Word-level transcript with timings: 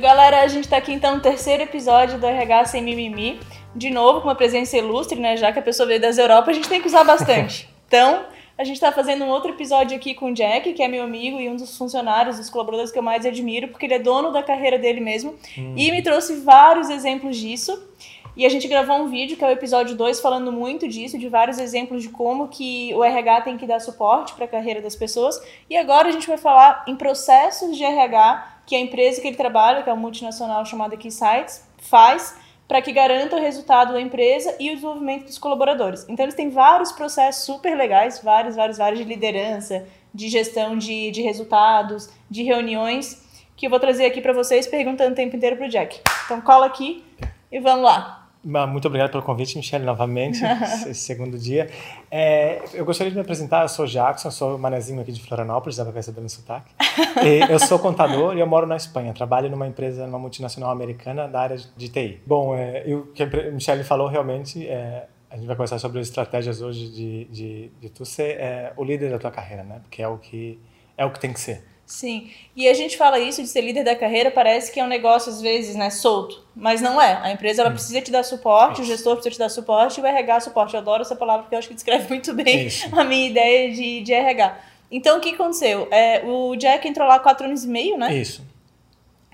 Galera, 0.00 0.40
a 0.40 0.48
gente 0.48 0.68
tá 0.68 0.78
aqui 0.78 0.92
então 0.92 1.16
no 1.16 1.20
terceiro 1.20 1.62
episódio 1.62 2.18
do 2.18 2.26
RH 2.26 2.66
Sem 2.66 2.82
Mimimi. 2.82 3.38
De 3.76 3.90
novo, 3.90 4.20
com 4.20 4.28
uma 4.28 4.34
presença 4.34 4.76
ilustre, 4.76 5.20
né? 5.20 5.36
Já 5.36 5.52
que 5.52 5.58
a 5.58 5.62
pessoa 5.62 5.86
veio 5.86 6.00
das 6.00 6.16
Europa, 6.16 6.50
a 6.50 6.54
gente 6.54 6.68
tem 6.68 6.80
que 6.80 6.86
usar 6.86 7.04
bastante. 7.04 7.70
Então, 7.92 8.24
a 8.56 8.64
gente 8.64 8.80
tá 8.80 8.90
fazendo 8.90 9.22
um 9.22 9.28
outro 9.28 9.50
episódio 9.50 9.94
aqui 9.94 10.14
com 10.14 10.30
o 10.30 10.32
Jack, 10.32 10.72
que 10.72 10.82
é 10.82 10.88
meu 10.88 11.04
amigo 11.04 11.38
e 11.38 11.46
um 11.46 11.56
dos 11.56 11.76
funcionários, 11.76 12.38
dos 12.38 12.48
colaboradores 12.48 12.90
que 12.90 12.98
eu 12.98 13.02
mais 13.02 13.26
admiro, 13.26 13.68
porque 13.68 13.84
ele 13.84 13.92
é 13.92 13.98
dono 13.98 14.32
da 14.32 14.42
carreira 14.42 14.78
dele 14.78 14.98
mesmo. 14.98 15.34
Hum. 15.58 15.74
E 15.76 15.90
me 15.90 16.00
trouxe 16.00 16.36
vários 16.36 16.88
exemplos 16.88 17.36
disso. 17.36 17.86
E 18.34 18.46
a 18.46 18.48
gente 18.48 18.66
gravou 18.66 18.96
um 18.96 19.08
vídeo, 19.08 19.36
que 19.36 19.44
é 19.44 19.48
o 19.48 19.50
episódio 19.50 19.94
2, 19.94 20.20
falando 20.20 20.50
muito 20.50 20.88
disso, 20.88 21.18
de 21.18 21.28
vários 21.28 21.58
exemplos 21.58 22.02
de 22.02 22.08
como 22.08 22.48
que 22.48 22.94
o 22.94 23.04
RH 23.04 23.42
tem 23.42 23.58
que 23.58 23.66
dar 23.66 23.78
suporte 23.78 24.32
para 24.32 24.46
a 24.46 24.48
carreira 24.48 24.80
das 24.80 24.96
pessoas. 24.96 25.38
E 25.68 25.76
agora 25.76 26.08
a 26.08 26.12
gente 26.12 26.26
vai 26.26 26.38
falar 26.38 26.82
em 26.88 26.96
processos 26.96 27.76
de 27.76 27.84
RH 27.84 28.51
que 28.66 28.76
a 28.76 28.80
empresa 28.80 29.20
que 29.20 29.28
ele 29.28 29.36
trabalha, 29.36 29.82
que 29.82 29.90
é 29.90 29.92
uma 29.92 30.00
multinacional 30.00 30.64
chamada 30.64 30.96
Keysights, 30.96 31.66
faz 31.78 32.36
para 32.68 32.80
que 32.80 32.92
garanta 32.92 33.36
o 33.36 33.40
resultado 33.40 33.92
da 33.92 34.00
empresa 34.00 34.56
e 34.58 34.70
o 34.70 34.74
desenvolvimento 34.74 35.26
dos 35.26 35.38
colaboradores. 35.38 36.06
Então 36.08 36.24
eles 36.24 36.34
têm 36.34 36.48
vários 36.48 36.92
processos 36.92 37.44
super 37.44 37.76
legais, 37.76 38.20
vários, 38.22 38.56
vários, 38.56 38.78
vários 38.78 39.00
de 39.00 39.04
liderança, 39.04 39.86
de 40.14 40.28
gestão 40.28 40.78
de, 40.78 41.10
de 41.10 41.20
resultados, 41.22 42.08
de 42.30 42.42
reuniões, 42.42 43.22
que 43.56 43.66
eu 43.66 43.70
vou 43.70 43.78
trazer 43.78 44.06
aqui 44.06 44.20
para 44.20 44.32
vocês 44.32 44.66
perguntando 44.66 45.12
o 45.12 45.16
tempo 45.16 45.36
inteiro 45.36 45.56
pro 45.56 45.68
Jack. 45.68 46.00
Então 46.24 46.40
cola 46.40 46.66
aqui 46.66 47.04
e 47.50 47.60
vamos 47.60 47.84
lá. 47.84 48.21
Muito 48.44 48.88
obrigado 48.88 49.10
pelo 49.10 49.22
convite, 49.22 49.56
Michelle, 49.56 49.84
novamente, 49.84 50.40
esse 50.88 50.94
segundo 50.94 51.38
dia. 51.38 51.70
É, 52.10 52.60
eu 52.74 52.84
gostaria 52.84 53.10
de 53.10 53.14
me 53.16 53.22
apresentar, 53.22 53.62
eu 53.62 53.68
sou 53.68 53.86
Jackson, 53.86 54.32
sou 54.32 54.58
manezinho 54.58 55.00
aqui 55.00 55.12
de 55.12 55.22
Florianópolis, 55.22 55.76
dá 55.76 55.84
para 55.84 55.92
perceber 55.92 56.20
no 56.20 56.28
sotaque. 56.28 56.72
E 57.22 57.52
eu 57.52 57.58
sou 57.58 57.78
contador 57.78 58.36
e 58.36 58.40
eu 58.40 58.46
moro 58.46 58.66
na 58.66 58.76
Espanha, 58.76 59.12
trabalho 59.12 59.48
numa 59.48 59.66
empresa, 59.66 60.06
numa 60.06 60.18
multinacional 60.18 60.70
americana 60.70 61.28
da 61.28 61.40
área 61.40 61.56
de 61.76 61.88
TI. 61.88 62.20
Bom, 62.26 62.54
é, 62.56 62.84
o 62.92 63.06
que 63.12 63.22
a 63.22 63.26
Michelle 63.50 63.84
falou 63.84 64.08
realmente, 64.08 64.66
é, 64.66 65.06
a 65.30 65.36
gente 65.36 65.46
vai 65.46 65.56
conversar 65.56 65.78
sobre 65.78 66.00
as 66.00 66.08
estratégias 66.08 66.60
hoje 66.60 66.90
de, 66.90 67.24
de, 67.26 67.72
de 67.80 67.88
tu 67.88 68.04
ser 68.04 68.38
é, 68.38 68.72
o 68.76 68.84
líder 68.84 69.10
da 69.10 69.18
tua 69.18 69.30
carreira, 69.30 69.62
né? 69.62 69.80
Porque 69.82 70.02
é 70.02 70.08
o 70.08 70.18
que, 70.18 70.58
é 70.96 71.06
o 71.06 71.10
que 71.10 71.20
tem 71.20 71.32
que 71.32 71.40
ser. 71.40 71.64
Sim, 71.92 72.30
e 72.56 72.66
a 72.66 72.72
gente 72.72 72.96
fala 72.96 73.18
isso 73.20 73.42
de 73.42 73.48
ser 73.48 73.60
líder 73.60 73.84
da 73.84 73.94
carreira, 73.94 74.30
parece 74.30 74.72
que 74.72 74.80
é 74.80 74.84
um 74.84 74.88
negócio 74.88 75.30
às 75.30 75.42
vezes, 75.42 75.76
né, 75.76 75.90
solto, 75.90 76.42
mas 76.56 76.80
não 76.80 77.00
é. 77.00 77.20
A 77.22 77.30
empresa 77.30 77.60
ela 77.60 77.70
precisa 77.70 78.00
te 78.00 78.10
dar 78.10 78.22
suporte, 78.22 78.80
o 78.80 78.82
Isso. 78.82 78.90
gestor 78.90 79.16
precisa 79.16 79.34
te 79.34 79.38
dar 79.38 79.50
suporte 79.50 80.00
e 80.00 80.02
o 80.02 80.06
RH 80.06 80.40
suporte. 80.40 80.72
Eu 80.72 80.80
adoro 80.80 81.02
essa 81.02 81.14
palavra 81.14 81.42
porque 81.42 81.54
eu 81.54 81.58
acho 81.58 81.68
que 81.68 81.74
descreve 81.74 82.08
muito 82.08 82.32
bem 82.32 82.66
Isso. 82.66 82.88
a 82.98 83.04
minha 83.04 83.28
ideia 83.28 83.70
de, 83.70 84.00
de 84.00 84.10
RH. 84.10 84.58
Então, 84.90 85.18
o 85.18 85.20
que 85.20 85.34
aconteceu? 85.34 85.86
É, 85.90 86.22
o 86.24 86.56
Jack 86.56 86.88
entrou 86.88 87.06
lá 87.06 87.16
há 87.16 87.20
quatro 87.20 87.46
anos 87.46 87.62
e 87.62 87.68
meio, 87.68 87.98
né? 87.98 88.16
Isso, 88.16 88.42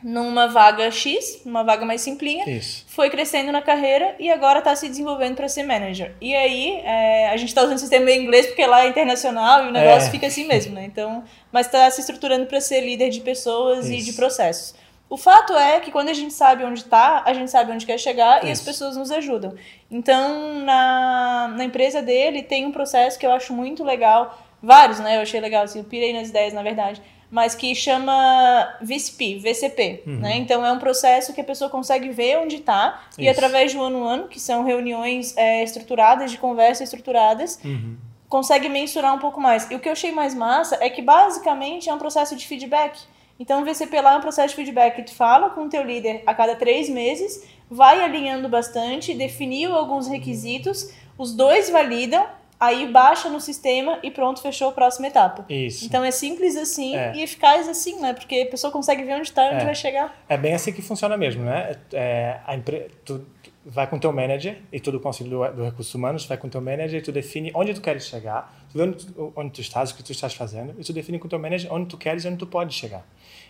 Numa 0.02 0.46
vaga 0.46 0.90
X, 0.90 1.42
numa 1.44 1.64
vaga 1.64 1.84
mais 1.84 2.00
simplinha. 2.00 2.48
isso. 2.48 2.84
Foi 2.88 3.10
crescendo 3.10 3.50
na 3.50 3.60
carreira 3.60 4.14
e 4.18 4.30
agora 4.30 4.60
está 4.60 4.74
se 4.76 4.88
desenvolvendo 4.88 5.34
para 5.36 5.48
ser 5.48 5.64
manager. 5.64 6.14
E 6.20 6.34
aí, 6.36 6.80
é, 6.84 7.28
a 7.30 7.36
gente 7.36 7.48
está 7.48 7.62
usando 7.62 7.76
o 7.76 7.80
sistema 7.80 8.08
em 8.10 8.22
inglês 8.22 8.46
porque 8.46 8.64
lá 8.64 8.84
é 8.84 8.88
internacional 8.88 9.64
e 9.64 9.68
o 9.68 9.72
negócio 9.72 10.08
É. 10.08 10.10
fica 10.10 10.26
assim 10.28 10.46
mesmo, 10.46 10.74
né? 10.74 10.84
Então, 10.84 11.24
mas 11.50 11.66
está 11.66 11.90
se 11.90 12.00
estruturando 12.00 12.46
para 12.46 12.60
ser 12.60 12.80
líder 12.80 13.08
de 13.10 13.20
pessoas 13.20 13.88
e 13.90 13.96
Isso. 13.96 14.06
de 14.06 14.12
processos. 14.12 14.74
O 15.10 15.16
fato 15.16 15.54
é 15.56 15.80
que 15.80 15.90
quando 15.90 16.10
a 16.10 16.12
gente 16.12 16.34
sabe 16.34 16.62
onde 16.64 16.80
está, 16.80 17.22
a 17.24 17.32
gente 17.32 17.50
sabe 17.50 17.72
onde 17.72 17.86
quer 17.86 17.98
chegar 17.98 18.44
e 18.44 18.50
as 18.50 18.58
Isso. 18.58 18.66
pessoas 18.66 18.94
nos 18.96 19.10
ajudam. 19.10 19.54
Então, 19.90 20.60
na, 20.64 21.48
na 21.56 21.64
empresa 21.64 22.02
dele 22.02 22.42
tem 22.42 22.66
um 22.66 22.70
processo 22.72 23.18
que 23.18 23.26
eu 23.26 23.32
acho 23.32 23.52
muito 23.52 23.82
legal, 23.82 24.38
vários, 24.62 25.00
né? 25.00 25.16
Eu 25.16 25.22
achei 25.22 25.40
legal, 25.40 25.64
assim, 25.64 25.78
eu 25.78 25.84
pirei 25.84 26.12
nas 26.12 26.28
ideias, 26.28 26.52
na 26.52 26.62
verdade, 26.62 27.00
mas 27.30 27.54
que 27.54 27.74
chama 27.74 28.76
VCP, 28.80 29.38
VCP, 29.38 30.02
né? 30.06 30.36
Então 30.36 30.64
é 30.64 30.72
um 30.72 30.78
processo 30.78 31.32
que 31.34 31.40
a 31.40 31.44
pessoa 31.44 31.68
consegue 31.70 32.08
ver 32.10 32.38
onde 32.38 32.56
está 32.56 33.02
e 33.18 33.28
através 33.28 33.72
do 33.74 33.82
ano 33.82 34.06
a 34.08 34.12
ano, 34.14 34.28
que 34.28 34.40
são 34.40 34.64
reuniões 34.64 35.36
é, 35.36 35.62
estruturadas, 35.62 36.30
de 36.30 36.38
conversa 36.38 36.82
estruturadas, 36.84 37.58
Uhum. 37.64 37.96
consegue 38.28 38.68
mensurar 38.68 39.14
um 39.14 39.18
pouco 39.18 39.40
mais. 39.40 39.70
E 39.70 39.74
o 39.74 39.78
que 39.80 39.88
eu 39.88 39.92
achei 39.92 40.12
mais 40.12 40.34
massa 40.34 40.78
é 40.80 40.88
que 40.88 41.02
basicamente 41.02 41.88
é 41.90 41.94
um 41.94 41.98
processo 41.98 42.34
de 42.36 42.46
feedback. 42.46 42.98
Então 43.40 43.62
o 43.62 43.64
VCP 43.64 44.00
lá 44.00 44.14
é 44.14 44.16
um 44.16 44.20
processo 44.20 44.48
de 44.48 44.54
feedback 44.56 44.96
que 44.96 45.02
tu 45.02 45.14
fala 45.14 45.50
com 45.50 45.62
o 45.66 45.68
teu 45.68 45.82
líder 45.82 46.22
a 46.26 46.34
cada 46.34 46.56
três 46.56 46.88
meses, 46.88 47.46
vai 47.70 48.02
alinhando 48.02 48.48
bastante, 48.48 49.14
definiu 49.14 49.74
alguns 49.74 50.08
requisitos, 50.08 50.92
os 51.16 51.34
dois 51.34 51.70
validam, 51.70 52.26
aí 52.60 52.90
baixa 52.90 53.28
no 53.28 53.40
sistema 53.40 53.98
e 54.02 54.10
pronto, 54.10 54.40
fechou 54.42 54.68
a 54.68 54.72
próxima 54.72 55.06
etapa. 55.06 55.44
Isso. 55.48 55.84
Então 55.86 56.04
é 56.04 56.10
simples 56.10 56.56
assim 56.56 56.96
É. 56.96 57.14
e 57.14 57.22
eficaz 57.22 57.68
assim, 57.68 58.00
né? 58.00 58.12
Porque 58.12 58.44
a 58.46 58.50
pessoa 58.50 58.72
consegue 58.72 59.02
ver 59.04 59.14
onde 59.14 59.28
está 59.28 59.44
e 59.46 59.54
onde 59.54 59.62
É. 59.62 59.64
vai 59.66 59.74
chegar. 59.74 60.16
É 60.28 60.36
bem 60.36 60.54
assim 60.54 60.72
que 60.72 60.82
funciona 60.82 61.16
mesmo, 61.16 61.44
né? 61.44 61.76
É, 61.92 62.40
a 62.46 62.54
empre... 62.56 62.90
tu 63.04 63.24
vai 63.70 63.86
com 63.86 63.96
o 63.96 64.00
teu 64.00 64.10
manager 64.12 64.58
e 64.72 64.80
tu 64.80 64.90
do 64.90 64.98
conselho 64.98 65.28
do, 65.28 65.48
do 65.52 65.64
recursos 65.64 65.94
humanos 65.94 66.24
vai 66.24 66.38
com 66.38 66.46
o 66.46 66.50
teu 66.50 66.60
manager 66.60 67.00
e 67.00 67.02
tu 67.02 67.12
define 67.12 67.52
onde 67.54 67.74
tu 67.74 67.82
queres 67.82 68.06
chegar, 68.06 68.50
tu 68.72 68.78
vê 68.78 68.84
onde 68.84 69.04
tu, 69.06 69.32
onde 69.36 69.50
tu 69.50 69.60
estás, 69.60 69.90
o 69.90 69.94
que 69.94 70.02
tu 70.02 70.10
estás 70.10 70.32
fazendo 70.32 70.74
e 70.78 70.82
tu 70.84 70.92
define 70.92 71.18
com 71.18 71.26
o 71.26 71.28
teu 71.30 71.38
manager 71.38 71.70
onde 71.72 71.86
tu 71.86 71.98
queres 71.98 72.24
e 72.24 72.28
onde 72.28 72.38
tu 72.38 72.46
pode 72.46 72.74
chegar. 72.74 73.04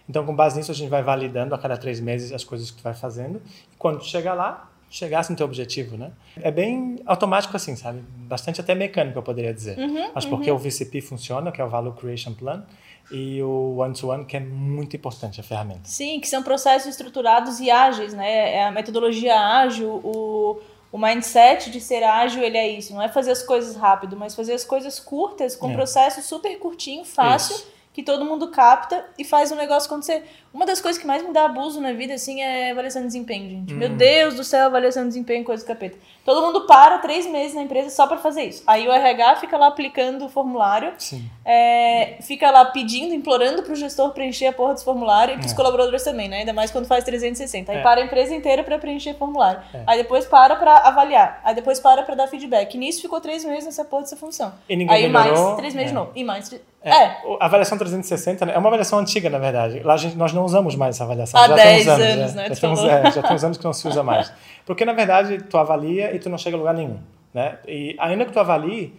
Então, 0.08 0.26
com 0.26 0.34
base 0.34 0.56
nisso, 0.58 0.72
a 0.72 0.75
gente 0.75 0.88
vai 0.88 1.02
validando 1.02 1.54
a 1.54 1.58
cada 1.58 1.76
três 1.76 2.00
meses 2.00 2.32
as 2.32 2.42
coisas 2.42 2.70
que 2.70 2.78
tu 2.78 2.82
vai 2.82 2.94
fazendo 2.94 3.40
e 3.72 3.76
quando 3.78 3.98
tu 4.00 4.06
chegar 4.06 4.34
lá, 4.34 4.69
chegasse 4.91 5.31
no 5.31 5.37
teu 5.37 5.47
objetivo, 5.47 5.97
né? 5.97 6.10
É 6.41 6.50
bem 6.50 6.99
automático 7.06 7.56
assim, 7.56 7.76
sabe? 7.76 8.03
Bastante 8.28 8.60
até 8.60 8.75
mecânico, 8.75 9.19
eu 9.19 9.22
poderia 9.22 9.53
dizer. 9.53 9.76
Mas 10.15 10.25
porque 10.25 10.50
o 10.50 10.59
VCP 10.59 11.00
funciona, 11.00 11.53
que 11.53 11.60
é 11.60 11.65
o 11.65 11.69
Value 11.69 11.93
Creation 11.93 12.32
Plan, 12.34 12.65
e 13.10 13.43
o 13.43 13.76
One-to-One, 13.78 14.25
que 14.26 14.37
é 14.37 14.41
muito 14.41 14.94
importante, 14.97 15.41
a 15.41 15.43
ferramenta. 15.44 15.81
Sim, 15.84 16.21
que 16.21 16.28
são 16.28 16.43
processos 16.43 16.88
estruturados 16.88 17.59
e 17.60 17.71
ágeis, 17.71 18.12
né? 18.12 18.56
É 18.56 18.65
a 18.65 18.71
metodologia 18.71 19.34
ágil, 19.38 19.88
o, 20.04 20.60
o 20.93 20.99
mindset 20.99 21.70
de 21.70 21.81
ser 21.81 22.03
ágil, 22.03 22.43
ele 22.43 22.59
é 22.59 22.69
isso. 22.69 22.93
Não 22.93 23.03
é 23.03 23.09
fazer 23.09 23.31
as 23.31 23.43
coisas 23.43 23.76
rápido, 23.76 24.16
mas 24.16 24.34
fazer 24.34 24.53
as 24.53 24.65
coisas 24.65 25.00
curtas, 25.00 25.56
com 25.56 25.70
É. 25.70 25.75
processo 25.75 26.20
super 26.22 26.59
curtinho, 26.59 27.05
fácil, 27.05 27.56
Isso. 27.56 27.77
Que 27.98 28.03
todo 28.04 28.25
mundo 28.25 28.47
capta 28.53 29.04
e 29.19 29.25
faz 29.25 29.50
o 29.50 29.56
negócio 29.56 29.88
acontecer. 29.88 30.22
Uma 30.54 30.64
das 30.64 30.81
coisas 30.81 31.00
que 31.00 31.06
mais 31.06 31.20
me 31.20 31.32
dá 31.32 31.47
abuso 31.47 31.81
na 31.81 31.92
vida, 31.92 32.14
assim, 32.14 32.41
é 32.41 32.70
avaliação 32.70 33.03
de 33.03 33.09
desempenho, 33.09 33.50
gente. 33.50 33.75
Hum. 33.75 33.76
Meu 33.76 33.88
Deus 33.88 34.34
do 34.34 34.44
céu, 34.44 34.66
avaliação 34.66 35.03
de 35.03 35.09
desempenho, 35.09 35.42
coisa 35.44 35.64
do 35.64 35.66
capeta. 35.66 35.98
Todo 36.25 36.41
mundo 36.41 36.64
para 36.64 36.98
três 36.98 37.26
meses 37.26 37.54
na 37.56 37.62
empresa 37.62 37.91
só 37.91 38.06
pra 38.06 38.16
fazer 38.19 38.44
isso. 38.44 38.62
Aí 38.69 38.87
o 38.87 38.92
RH 38.92 39.37
fica 39.37 39.56
lá 39.58 39.66
aplicando 39.66 40.25
o 40.26 40.28
formulário, 40.28 40.92
Sim. 40.97 41.28
é, 41.44 42.19
fica 42.22 42.50
lá 42.53 42.64
pedindo, 42.66 43.12
implorando 43.14 43.62
pro 43.64 43.75
gestor 43.75 44.12
preencher 44.12 44.47
a 44.47 44.53
porra 44.53 44.75
desse 44.75 44.84
formulário 44.84 45.34
e 45.34 45.38
pros 45.38 45.53
É. 45.53 45.56
colaboradores 45.56 46.04
também, 46.04 46.28
né? 46.28 46.38
Ainda 46.38 46.53
mais 46.53 46.70
quando 46.70 46.87
faz 46.87 47.03
360. 47.03 47.72
Aí 47.72 47.78
É. 47.78 47.82
para 47.82 48.00
a 48.00 48.04
empresa 48.04 48.32
inteira 48.34 48.62
pra 48.62 48.78
preencher 48.78 49.14
formulário. 49.14 49.60
É. 49.75 49.82
Aí 49.88 49.98
depois 49.98 50.25
para 50.25 50.54
pra 50.54 50.76
avaliar. 50.78 51.41
Aí 51.44 51.54
depois 51.54 51.81
para 51.81 52.04
pra 52.04 52.14
dar 52.14 52.28
feedback. 52.28 52.75
E 52.75 52.78
nisso 52.78 53.03
ficou 53.03 53.20
três 53.20 53.44
meses 53.44 53.64
nessa 53.64 53.84
porra 53.84 54.03
dessa 54.03 54.16
função. 54.16 54.54
E 54.69 54.76
ninguém 54.76 54.94
Aí 54.94 55.08
melhorou. 55.08 55.44
mais 55.47 55.56
três 55.56 55.75
meses 55.75 55.88
é. 55.91 55.92
de 55.92 55.94
novo. 55.98 56.12
E 56.14 56.22
mais. 56.22 56.48
três- 56.48 56.62
É. 56.82 56.90
É. 56.90 57.16
A 57.40 57.46
avaliação 57.46 57.76
360 57.76 58.46
né, 58.46 58.52
é 58.54 58.58
uma 58.58 58.68
avaliação 58.68 58.98
antiga, 58.98 59.28
na 59.28 59.38
verdade. 59.38 59.80
Lá 59.80 59.94
a 59.94 59.96
gente, 59.96 60.16
nós 60.16 60.32
não 60.32 60.44
usamos 60.44 60.74
mais 60.76 60.96
essa 60.96 61.04
avaliação. 61.04 61.40
Há 61.40 61.48
já 61.48 61.54
tem 61.54 61.80
uns 61.80 61.86
10 61.86 61.88
anos, 61.88 62.34
né, 62.34 62.48
Já 62.48 62.54
tem, 62.54 62.70
uns, 62.70 62.84
é, 62.84 63.10
já 63.10 63.22
tem 63.22 63.36
uns 63.36 63.44
anos 63.44 63.58
que 63.58 63.64
não 63.64 63.72
se 63.72 63.88
usa 63.88 64.02
mais. 64.02 64.32
Porque, 64.64 64.84
na 64.84 64.92
verdade, 64.92 65.42
tu 65.42 65.58
avalia 65.58 66.14
e 66.14 66.18
tu 66.18 66.30
não 66.30 66.38
chega 66.38 66.56
a 66.56 66.58
lugar 66.58 66.74
nenhum. 66.74 66.98
Né? 67.34 67.58
E 67.66 67.96
ainda 67.98 68.24
que 68.24 68.32
tu 68.32 68.40
avalie, 68.40 68.94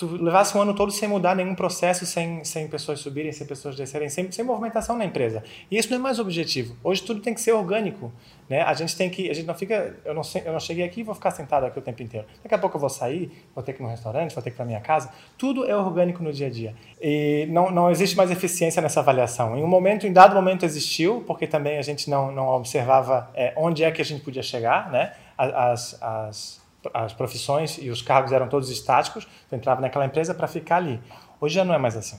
tu 0.00 0.06
levasse 0.16 0.56
um 0.56 0.62
ano 0.62 0.74
todo 0.74 0.90
sem 0.90 1.06
mudar 1.06 1.36
nenhum 1.36 1.54
processo, 1.54 2.06
sem, 2.06 2.42
sem 2.42 2.66
pessoas 2.66 3.00
subirem, 3.00 3.30
sem 3.32 3.46
pessoas 3.46 3.76
descerem, 3.76 4.08
sem, 4.08 4.32
sem 4.32 4.42
movimentação 4.42 4.96
na 4.96 5.04
empresa. 5.04 5.44
E 5.70 5.76
isso 5.76 5.90
não 5.90 5.98
é 5.98 6.00
mais 6.00 6.18
objetivo. 6.18 6.74
Hoje 6.82 7.02
tudo 7.02 7.20
tem 7.20 7.34
que 7.34 7.40
ser 7.40 7.52
orgânico. 7.52 8.10
Né? 8.48 8.62
A 8.62 8.72
gente 8.72 8.96
tem 8.96 9.10
que, 9.10 9.28
a 9.28 9.34
gente 9.34 9.46
não 9.46 9.54
fica, 9.54 9.94
eu 10.02 10.14
não, 10.14 10.22
eu 10.42 10.52
não 10.52 10.58
cheguei 10.58 10.84
aqui 10.86 11.00
e 11.00 11.02
vou 11.02 11.14
ficar 11.14 11.30
sentado 11.32 11.66
aqui 11.66 11.78
o 11.78 11.82
tempo 11.82 12.02
inteiro. 12.02 12.26
Daqui 12.42 12.54
a 12.54 12.58
pouco 12.58 12.76
eu 12.76 12.80
vou 12.80 12.88
sair, 12.88 13.30
vou 13.54 13.62
ter 13.62 13.74
que 13.74 13.82
ir 13.82 13.84
no 13.84 13.90
restaurante, 13.90 14.34
vou 14.34 14.42
ter 14.42 14.50
que 14.50 14.54
ir 14.54 14.56
para 14.56 14.64
minha 14.64 14.80
casa. 14.80 15.10
Tudo 15.36 15.66
é 15.68 15.76
orgânico 15.76 16.22
no 16.22 16.32
dia 16.32 16.46
a 16.46 16.50
dia. 16.50 16.74
E 16.98 17.46
não, 17.50 17.70
não 17.70 17.90
existe 17.90 18.16
mais 18.16 18.30
eficiência 18.30 18.80
nessa 18.80 19.00
avaliação. 19.00 19.56
Em 19.56 19.62
um 19.62 19.68
momento, 19.68 20.06
em 20.06 20.12
dado 20.12 20.34
momento 20.34 20.64
existiu, 20.64 21.22
porque 21.26 21.46
também 21.46 21.76
a 21.76 21.82
gente 21.82 22.08
não, 22.08 22.32
não 22.32 22.48
observava 22.48 23.30
é, 23.34 23.52
onde 23.54 23.84
é 23.84 23.90
que 23.90 24.00
a 24.00 24.04
gente 24.04 24.24
podia 24.24 24.42
chegar, 24.42 24.90
né? 24.90 25.12
As, 25.36 25.96
as, 26.02 26.59
as 26.94 27.12
profissões 27.12 27.78
e 27.78 27.90
os 27.90 28.02
cargos 28.02 28.32
eram 28.32 28.48
todos 28.48 28.70
estáticos, 28.70 29.26
tu 29.48 29.54
entrava 29.54 29.80
naquela 29.80 30.04
empresa 30.06 30.34
para 30.34 30.46
ficar 30.48 30.76
ali. 30.76 31.00
Hoje 31.40 31.54
já 31.54 31.64
não 31.64 31.74
é 31.74 31.78
mais 31.78 31.96
assim. 31.96 32.18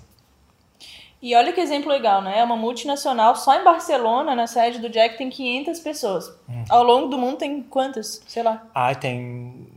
E 1.21 1.35
olha 1.35 1.53
que 1.53 1.61
exemplo 1.61 1.91
legal, 1.91 2.21
né? 2.23 2.39
É 2.39 2.43
uma 2.43 2.55
multinacional, 2.57 3.35
só 3.35 3.59
em 3.59 3.63
Barcelona, 3.63 4.33
na 4.33 4.47
sede 4.47 4.79
do 4.79 4.89
Jack, 4.89 5.17
tem 5.19 5.29
500 5.29 5.79
pessoas. 5.79 6.29
Hum. 6.49 6.63
Ao 6.67 6.83
longo 6.83 7.07
do 7.09 7.17
mundo 7.17 7.37
tem 7.37 7.61
quantas? 7.61 8.23
Sei 8.27 8.41
lá. 8.41 8.63
Ah, 8.73 8.95
tem. 8.95 9.67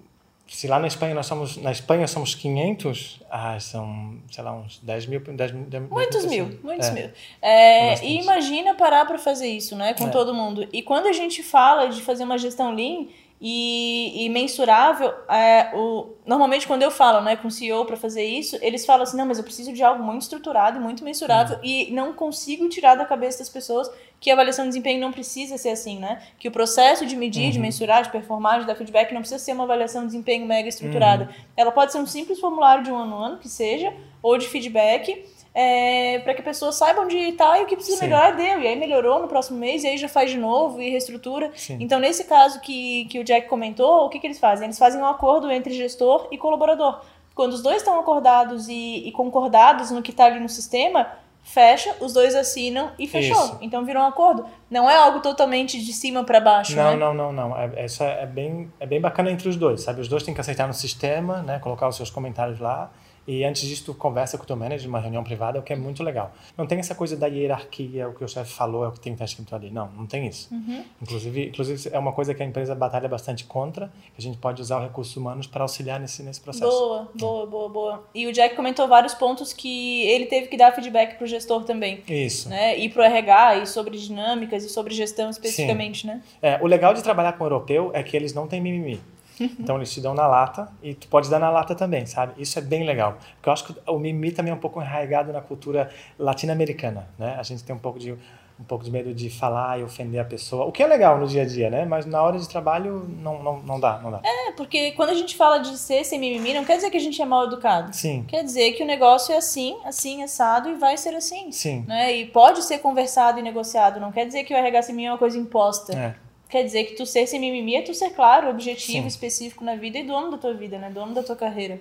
Se 0.47 0.67
lá 0.67 0.79
na 0.79 0.87
Espanha 0.87 1.15
nós 1.15 1.27
somos. 1.27 1.59
Na 1.59 1.71
Espanha 1.71 2.07
somos 2.09 2.35
500, 2.35 3.21
ah, 3.31 3.59
são, 3.61 4.17
sei 4.31 4.43
lá, 4.43 4.53
uns 4.55 4.79
10 4.79 5.07
mil. 5.07 5.21
10, 5.21 5.37
10, 5.37 5.53
10 5.69 5.89
Muitos 5.91 6.25
mil, 6.25 6.47
pessoas. 6.47 6.63
muitos 6.65 6.89
É. 6.89 6.93
mil. 6.93 7.11
É, 7.43 7.91
bastante. 7.91 8.11
e 8.13 8.21
imagina 8.23 8.75
parar 8.75 9.05
para 9.05 9.19
fazer 9.19 9.49
isso, 9.49 9.77
né, 9.77 9.93
com 9.93 10.07
É. 10.07 10.11
todo 10.11 10.33
mundo. 10.33 10.67
E 10.73 10.81
quando 10.83 11.07
a 11.09 11.13
gente 11.13 11.43
fala 11.43 11.89
de 11.89 12.01
fazer 12.01 12.25
uma 12.25 12.39
gestão 12.39 12.73
lean, 12.75 13.07
e, 13.47 14.25
e 14.25 14.29
mensurável, 14.31 15.13
é, 15.29 15.71
o, 15.75 16.15
normalmente 16.25 16.67
quando 16.67 16.81
eu 16.81 16.91
falo 16.91 17.21
né, 17.21 17.37
com 17.37 17.49
o 17.49 17.51
CEO 17.51 17.85
para 17.85 17.95
fazer 17.95 18.25
isso, 18.25 18.57
eles 18.63 18.87
falam 18.87 19.03
assim, 19.03 19.19
não, 19.19 19.27
mas 19.27 19.37
eu 19.37 19.45
preciso 19.45 19.71
de 19.71 19.83
algo 19.83 20.03
muito 20.03 20.23
estruturado 20.23 20.79
e 20.79 20.81
muito 20.81 21.05
mensurável 21.05 21.59
uhum. 21.59 21.63
e 21.63 21.91
não 21.91 22.15
consigo 22.15 22.67
tirar 22.71 22.95
da 22.95 23.05
cabeça 23.05 23.41
das 23.41 23.51
pessoas 23.51 23.91
que 24.19 24.31
a 24.31 24.33
avaliação 24.33 24.65
de 24.65 24.71
desempenho 24.71 24.99
não 24.99 25.13
precisa 25.13 25.59
ser 25.59 25.69
assim, 25.69 25.99
né? 25.99 26.23
Que 26.39 26.49
o 26.49 26.51
processo 26.51 27.05
de 27.05 27.15
medir, 27.15 27.45
uhum. 27.45 27.51
de 27.51 27.59
mensurar, 27.59 28.03
de 28.03 28.11
performar, 28.11 28.61
de 28.61 28.67
dar 28.67 28.77
feedback 28.77 29.13
não 29.13 29.21
precisa 29.21 29.39
ser 29.39 29.53
uma 29.53 29.65
avaliação 29.65 30.01
de 30.01 30.07
desempenho 30.07 30.47
mega 30.47 30.71
estruturada. 30.71 31.25
Uhum. 31.25 31.45
Ela 31.55 31.71
pode 31.71 31.93
ser 31.93 31.99
um 31.99 32.07
simples 32.07 32.41
formulário 32.41 32.83
de 32.83 32.91
um 32.91 32.97
ano 32.97 33.15
a 33.15 33.27
ano, 33.27 33.37
que 33.37 33.49
seja, 33.51 33.93
ou 34.23 34.39
de 34.39 34.49
feedback, 34.49 35.23
é, 35.55 36.19
para 36.19 36.35
que 36.35 36.41
a 36.41 36.45
pessoa 36.45 36.73
saiba 36.73 37.01
onde 37.03 37.17
está 37.17 37.59
e 37.61 37.63
o 37.63 37.67
que 37.67 37.77
precisa 37.77 37.99
Sim. 37.99 38.07
melhorar 38.07 38.33
deu. 38.33 38.61
E 38.61 38.67
aí 38.67 38.75
melhorou 38.75 39.23
no 39.23 39.29
próximo 39.29 39.59
mês, 39.59 39.85
e 39.85 39.87
aí 39.87 39.97
já 39.97 40.09
faz 40.09 40.31
de 40.31 40.37
novo 40.37 40.83
e 40.83 40.91
reestrutura. 40.91 41.53
Sim. 41.55 41.79
Então, 41.81 42.01
nesse 42.01 42.25
caso 42.25 42.61
que, 42.61 43.05
que 43.05 43.21
o 43.21 43.25
Jack 43.25 43.49
comentou, 43.49 44.07
o 44.07 44.09
que, 44.09 44.19
que 44.19 44.27
eles 44.27 44.41
fazem? 44.41 44.67
Eles 44.67 44.79
fazem 44.79 45.01
um 45.01 45.07
acordo 45.07 45.51
entre 45.51 45.73
gestor 45.73 46.27
e 46.33 46.37
colaborador. 46.37 47.01
Quando 47.35 47.53
os 47.53 47.63
dois 47.63 47.79
estão 47.79 47.99
acordados 47.99 48.69
e, 48.69 49.07
e 49.07 49.13
concordados 49.13 49.91
no 49.91 50.03
que 50.03 50.11
está 50.11 50.25
ali 50.25 50.41
no 50.41 50.49
sistema, 50.49 51.09
fecha, 51.43 51.95
os 52.01 52.13
dois 52.13 52.35
assinam 52.35 52.91
e 52.99 53.07
fechou. 53.07 53.37
Isso. 53.37 53.59
Então 53.61 53.85
virou 53.85 54.03
um 54.03 54.07
acordo. 54.07 54.47
Não 54.71 54.91
é 54.91 54.97
algo 54.97 55.21
totalmente 55.21 55.85
de 55.85 55.93
cima 55.93 56.25
para 56.25 56.41
baixo, 56.41 56.75
não, 56.75 56.93
né? 56.93 56.97
Não, 56.97 57.15
não, 57.15 57.33
não, 57.33 57.57
é, 57.57 57.85
Isso 57.85 58.03
é, 58.03 58.23
é, 58.23 58.27
bem, 58.27 58.73
é 58.81 58.87
bem 58.87 59.01
bacana 59.01 59.31
entre 59.31 59.49
os 59.49 59.57
dois, 59.57 59.83
sabe? 59.83 60.01
Os 60.01 60.09
dois 60.09 60.23
têm 60.23 60.33
que 60.33 60.41
aceitar 60.41 60.67
no 60.67 60.75
sistema, 60.75 61.43
né? 61.43 61.59
Colocar 61.59 61.89
os 61.89 61.97
seus 61.97 62.11
comentários 62.11 62.59
lá 62.59 62.91
e 63.27 63.45
antes 63.45 63.63
disso, 63.63 63.85
tu 63.87 63.95
conversa 63.95 64.37
com 64.37 64.45
o 64.45 64.47
teu 64.47 64.57
manager 64.57 64.89
uma 64.89 65.01
reunião 65.01 65.25
privada, 65.25 65.59
o 65.59 65.63
que 65.63 65.73
é 65.73 65.77
muito 65.77 66.03
legal. 66.03 66.33
Não 66.57 66.67
tem 66.67 66.79
essa 66.79 66.95
coisa 66.95 67.17
da 67.17 67.27
hierarquia, 67.27 68.09
o 68.09 68.15
que 68.15 68.23
o 68.23 68.29
chefe 68.29 68.53
falou 68.53 68.85
é 68.85 68.89
o 68.89 68.93
que 68.93 69.01
tem 69.01 69.13
que 69.13 69.17
estar 69.17 69.25
escrito 69.25 69.55
ali. 69.55 69.71
Não, 69.71 69.91
não 69.93 70.07
tem 70.07 70.27
isso. 70.27 70.53
Uhum. 70.53 70.85
Inclusive, 71.01 71.49
inclusive, 71.49 71.91
é 71.93 71.99
uma 71.99 72.13
coisa 72.13 72.35
que 72.35 72.43
a 72.43 72.47
empresa 72.47 72.75
batalha 72.75 73.09
bastante 73.09 73.45
contra, 73.45 73.87
que 73.87 74.19
a 74.19 74.23
gente 74.23 74.37
pode 74.39 74.61
usar 74.61 74.79
os 74.79 74.85
recursos 74.85 75.17
humanos 75.17 75.47
para 75.47 75.63
auxiliar 75.63 75.99
nesse, 75.99 76.23
nesse 76.23 76.41
processo. 76.41 76.71
Boa, 76.71 77.09
boa, 77.15 77.47
boa, 77.47 77.69
boa. 77.69 78.05
E 78.15 78.27
o 78.27 78.33
Jack 78.33 78.55
comentou 78.55 78.87
vários 78.87 79.15
pontos 79.15 79.53
que 79.53 80.03
ele 80.07 80.27
teve 80.27 80.49
que 80.49 80.57
dar 80.57 80.73
feedback 80.73 81.17
para 81.17 81.25
o 81.25 81.27
gestor 81.27 81.65
também. 81.65 82.03
Isso. 82.07 82.49
Né? 82.49 82.79
E 82.79 82.89
para 82.89 83.03
o 83.03 83.05
RH, 83.05 83.57
e 83.57 83.67
sobre 83.67 83.97
dinâmicas, 83.97 84.65
e 84.65 84.69
sobre 84.69 84.95
gestão 84.95 85.31
especificamente, 85.31 86.03
Sim. 86.03 86.09
né? 86.09 86.23
É, 86.43 86.59
o 86.61 86.67
legal 86.67 86.93
de 86.93 87.03
trabalhar 87.03 87.33
com 87.33 87.45
o 87.45 87.47
europeu 87.47 87.91
é 87.95 88.03
que 88.03 88.17
eles 88.17 88.35
não 88.35 88.47
têm 88.47 88.61
mimimi. 88.61 89.01
Então 89.41 89.77
eles 89.77 89.93
te 89.93 90.01
dão 90.01 90.15
na 90.15 90.27
lata 90.27 90.69
e 90.83 90.95
tu 90.95 91.09
pode 91.09 91.29
dar 91.29 91.39
na 91.39 91.51
lata 91.51 91.75
também, 91.75 92.07
sabe? 92.07 92.35
Isso 92.41 92.59
é 92.59 92.63
bem 92.63 92.85
legal. 92.85 93.19
Porque 93.37 93.49
eu 93.49 93.53
acho 93.53 93.65
que 93.65 93.75
o 93.87 93.99
mimimi 93.99 94.33
também 94.33 94.53
é 94.53 94.55
um 94.55 94.61
pouco 94.61 94.81
enraizado 94.81 95.33
na 95.33 95.41
cultura 95.41 95.91
latino-americana, 96.19 97.09
né? 97.19 97.37
A 97.39 97.43
gente 97.43 97.65
tem 97.65 97.75
um 97.75 97.79
pouco 97.79 97.99
de 97.99 98.17
um 98.59 98.63
pouco 98.63 98.85
de 98.85 98.91
medo 98.91 99.13
de 99.13 99.29
falar 99.29 99.81
e 99.81 99.83
ofender 99.83 100.21
a 100.21 100.25
pessoa, 100.25 100.65
o 100.65 100.71
que 100.71 100.83
é 100.83 100.87
legal 100.87 101.19
no 101.19 101.27
dia 101.27 101.43
a 101.43 101.45
dia, 101.45 101.69
né? 101.69 101.85
Mas 101.85 102.07
na 102.07 102.23
hora 102.23 102.39
de 102.39 102.49
trabalho 102.49 103.05
não, 103.21 103.43
não, 103.43 103.59
não 103.61 103.81
dá, 103.81 103.99
não 103.99 104.13
dá. 104.13 104.21
É, 104.25 104.53
porque 104.53 104.93
quando 104.93 105.11
a 105.11 105.15
gente 105.15 105.37
fala 105.37 105.59
de 105.59 105.77
ser 105.77 106.05
sem 106.05 106.21
mimimi, 106.21 106.55
não 106.55 106.65
quer 106.65 106.77
dizer 106.77 106.91
que 106.91 106.97
a 106.97 107.01
gente 107.01 107.21
é 107.21 107.25
mal 107.25 107.47
educado. 107.47 107.95
Sim. 107.95 108.25
Quer 108.29 108.45
dizer 108.45 108.73
que 108.73 108.83
o 108.83 108.87
negócio 108.87 109.35
é 109.35 109.39
assim, 109.39 109.77
assim, 109.85 110.23
assado 110.23 110.69
e 110.71 110.75
vai 110.75 110.97
ser 110.97 111.15
assim. 111.17 111.51
Sim. 111.51 111.85
Né? 111.87 112.17
E 112.17 112.27
pode 112.27 112.63
ser 112.63 112.79
conversado 112.79 113.41
e 113.41 113.43
negociado, 113.43 113.99
não 113.99 114.13
quer 114.13 114.25
dizer 114.25 114.45
que 114.45 114.55
o 114.55 114.57
RH 114.57 114.83
sem 114.83 114.95
mim 114.95 115.07
é 115.07 115.11
uma 115.11 115.19
coisa 115.19 115.37
imposta. 115.37 115.93
É 115.93 116.24
quer 116.55 116.63
dizer 116.63 116.85
que 116.85 116.95
tu 116.95 117.05
ser 117.05 117.27
sem 117.27 117.41
mimimi 117.41 117.75
é 117.75 117.83
tu 117.83 117.93
ser 117.93 118.11
claro, 118.11 118.49
objetivo, 118.49 119.03
Sim. 119.03 119.07
específico 119.09 119.65
na 119.65 119.75
vida 119.75 119.99
e 119.99 120.05
dono 120.05 120.31
da 120.31 120.39
tua 120.39 120.55
vida, 120.55 120.79
né? 120.79 120.89
Dono 120.89 121.13
da 121.13 121.21
tua 121.21 121.35
carreira. 121.35 121.81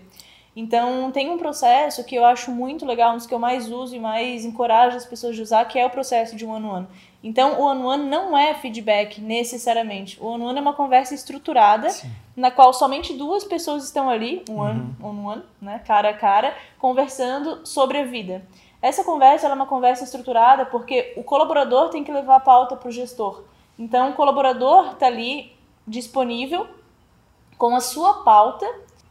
Então, 0.56 1.12
tem 1.12 1.30
um 1.30 1.38
processo 1.38 2.04
que 2.04 2.16
eu 2.16 2.26
acho 2.26 2.50
muito 2.50 2.84
legal, 2.84 3.14
um 3.14 3.18
dos 3.18 3.28
que 3.28 3.34
eu 3.36 3.38
mais 3.38 3.72
uso 3.72 3.96
e 3.96 4.00
mais 4.00 4.44
encorajo 4.44 4.98
as 4.98 5.06
pessoas 5.06 5.36
de 5.36 5.44
usar, 5.44 5.66
que 5.66 5.78
é 5.78 5.86
o 5.86 5.92
processo 5.92 6.36
de 6.36 6.44
one-on-one. 6.44 6.88
Então, 7.24 7.62
o 7.62 7.66
one-on-one 7.66 8.10
não 8.10 8.36
é 8.36 8.56
feedback, 8.56 9.22
necessariamente. 9.22 10.20
O 10.20 10.26
one-on-one 10.26 10.58
é 10.58 10.62
uma 10.62 10.74
conversa 10.74 11.14
estruturada, 11.14 11.92
Sim. 11.92 12.10
na 12.36 12.50
qual 12.50 12.74
somente 12.74 13.14
duas 13.14 13.44
pessoas 13.44 13.84
estão 13.84 14.10
ali, 14.10 14.44
um 14.50 14.54
uhum. 14.54 14.96
one-on-one, 15.04 15.44
né, 15.62 15.84
cara 15.86 16.10
a 16.10 16.14
cara, 16.16 16.58
conversando 16.80 17.64
sobre 17.64 18.00
a 18.00 18.06
vida. 18.06 18.44
Essa 18.82 19.04
conversa 19.04 19.48
é 19.48 19.54
uma 19.54 19.68
conversa 19.68 20.04
estruturada 20.04 20.66
porque 20.66 21.14
o 21.16 21.24
colaborador 21.24 21.90
tem 21.90 22.04
que 22.04 22.12
levar 22.12 22.38
a 22.38 22.40
pauta 22.40 22.76
para 22.76 22.90
o 22.90 22.92
gestor. 22.92 23.53
Então, 23.78 24.12
o 24.12 24.14
colaborador 24.14 24.94
está 24.94 25.08
ali 25.08 25.52
disponível 25.88 26.68
com 27.58 27.76
a 27.76 27.80
sua 27.80 28.24
pauta 28.24 28.66